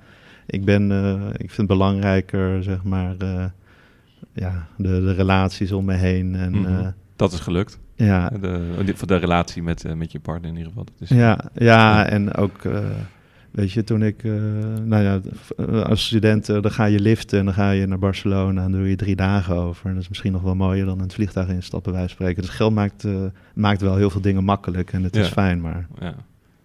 [0.47, 0.91] ik ben.
[0.93, 3.15] eh, ik vind het belangrijker, zeg maar.
[4.33, 6.35] ja, de, de relaties om me heen.
[6.35, 6.91] En Mhm.
[7.17, 7.79] Dat is gelukt.
[7.95, 10.85] ja, De, oh, voor de relatie met, met je partner in ieder geval.
[10.85, 12.61] Dat is, Ja, ja, en ook,
[13.51, 14.33] weet je, toen ik, eh,
[14.85, 15.21] nou ja,
[15.57, 18.71] eh, als student, eh, dan ga je liften en dan ga je naar Barcelona en
[18.71, 19.87] dan doe je drie dagen over.
[19.87, 22.43] En dat is misschien nog wel mooier dan in het vliegtuig instappen, wij spreken.
[22.43, 23.05] Dus geld maakt,
[23.55, 26.15] maakt wel heel veel dingen makkelijk en het is fijn, maar Ja.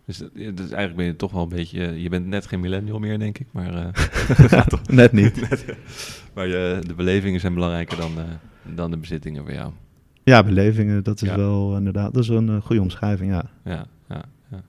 [0.05, 2.01] Dus, dat- ja, dus eigenlijk ben je toch wel een beetje...
[2.01, 3.47] Je bent net geen millennial meer, denk ik.
[3.51, 3.91] Maar,
[4.91, 5.41] net niet.
[6.35, 8.11] maar je, de belevingen zijn belangrijker dan,
[8.75, 9.71] dan de bezittingen voor jou.
[10.23, 11.35] Ja, belevingen, dat is Ja.
[11.37, 13.43] wel inderdaad, dat is een goede omschrijving, ja.
[13.63, 14.21] Ja, ja,
[14.51, 14.61] ja.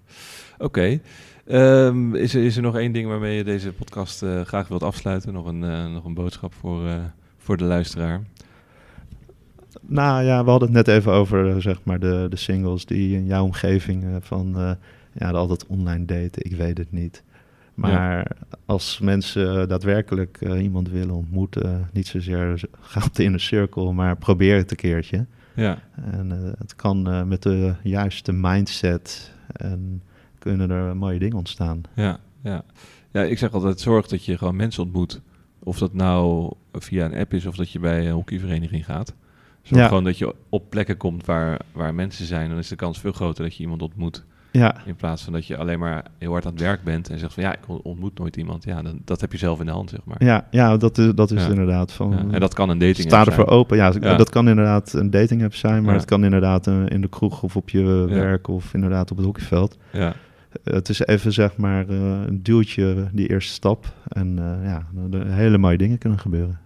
[0.59, 1.01] Oké.
[1.47, 4.83] Ehm, is, er, is er nog één ding waarmee je deze podcast eh, graag wilt
[4.83, 5.33] afsluiten?
[5.33, 6.95] Nog een, eh, nog een boodschap voor, eh,
[7.39, 8.23] voor de luisteraar?
[9.81, 13.27] Nou ja, we hadden het net even over zeg maar de, de singles die in
[13.27, 14.77] jouw omgeving van
[15.13, 17.23] ja, altijd online daten, ik weet het niet.
[17.75, 18.27] Maar
[18.67, 24.17] als mensen daadwerkelijk iemand willen ontmoeten, niet zozeer z- ga op de inner circle, maar
[24.17, 25.27] probeer het een keertje.
[25.55, 30.03] Ja, En het kan met de juiste mindset en
[30.47, 31.81] kunnen er mooie dingen ontstaan.
[31.95, 32.63] ja, ja.
[33.13, 35.21] Ja, ik zeg altijd, zorg dat je gewoon mensen ontmoet.
[35.63, 39.15] Of dat nou via een app is of dat je bij een hockeyvereniging gaat.
[39.63, 39.89] Zorg Ja.
[39.89, 42.49] gewoon dat je op plekken komt waar, waar mensen zijn.
[42.49, 44.25] Dan is de kans veel groter dat je iemand ontmoet.
[44.53, 47.19] Ja, In plaats van dat je alleen maar heel hard aan het werk bent en
[47.19, 48.65] zegt van ja, ik ontmoet nooit iemand.
[48.65, 50.25] Ja, dan, dat heb je zelf in de hand, zeg maar.
[50.25, 51.49] ja, ja dat is, dat is Ja.
[51.51, 52.11] inderdaad van...
[52.11, 53.59] Ja, en dat kan een dating Sta app ervoor zijn.
[53.59, 53.77] open.
[53.77, 57.09] Ja, dat kan inderdaad een dating app zijn, maar het kan inderdaad eh, in de
[57.09, 59.77] kroeg of op je werk of inderdaad op het hockeyveld.
[59.93, 60.15] Ja,
[60.65, 61.97] het is even zeg maar eh,
[62.27, 63.93] een duwtje, die eerste stap.
[64.09, 66.59] En eh, ja, er hele mooie dingen kunnen gebeuren.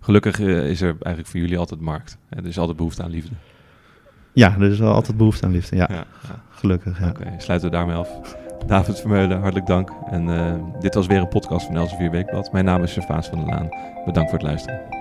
[0.00, 2.18] gelukkig eh, is er eigenlijk voor jullie altijd markt.
[2.28, 3.34] Er is altijd behoefte aan liefde.
[4.32, 5.76] Ja, er is wel altijd behoefte aan liefde.
[5.76, 6.42] Ja, Ja, ja.
[6.50, 7.00] gelukkig.
[7.00, 7.08] Ja.
[7.08, 8.36] Oké, sluiten we daarmee af.
[8.66, 9.90] David Vermeulen, hartelijk dank.
[10.10, 10.26] En
[10.80, 12.52] dit was weer een podcast van Elsevier Weekblad.
[12.52, 13.68] Mijn naam is Servaas van der Laan.
[14.04, 14.95] Bedankt voor het luisteren.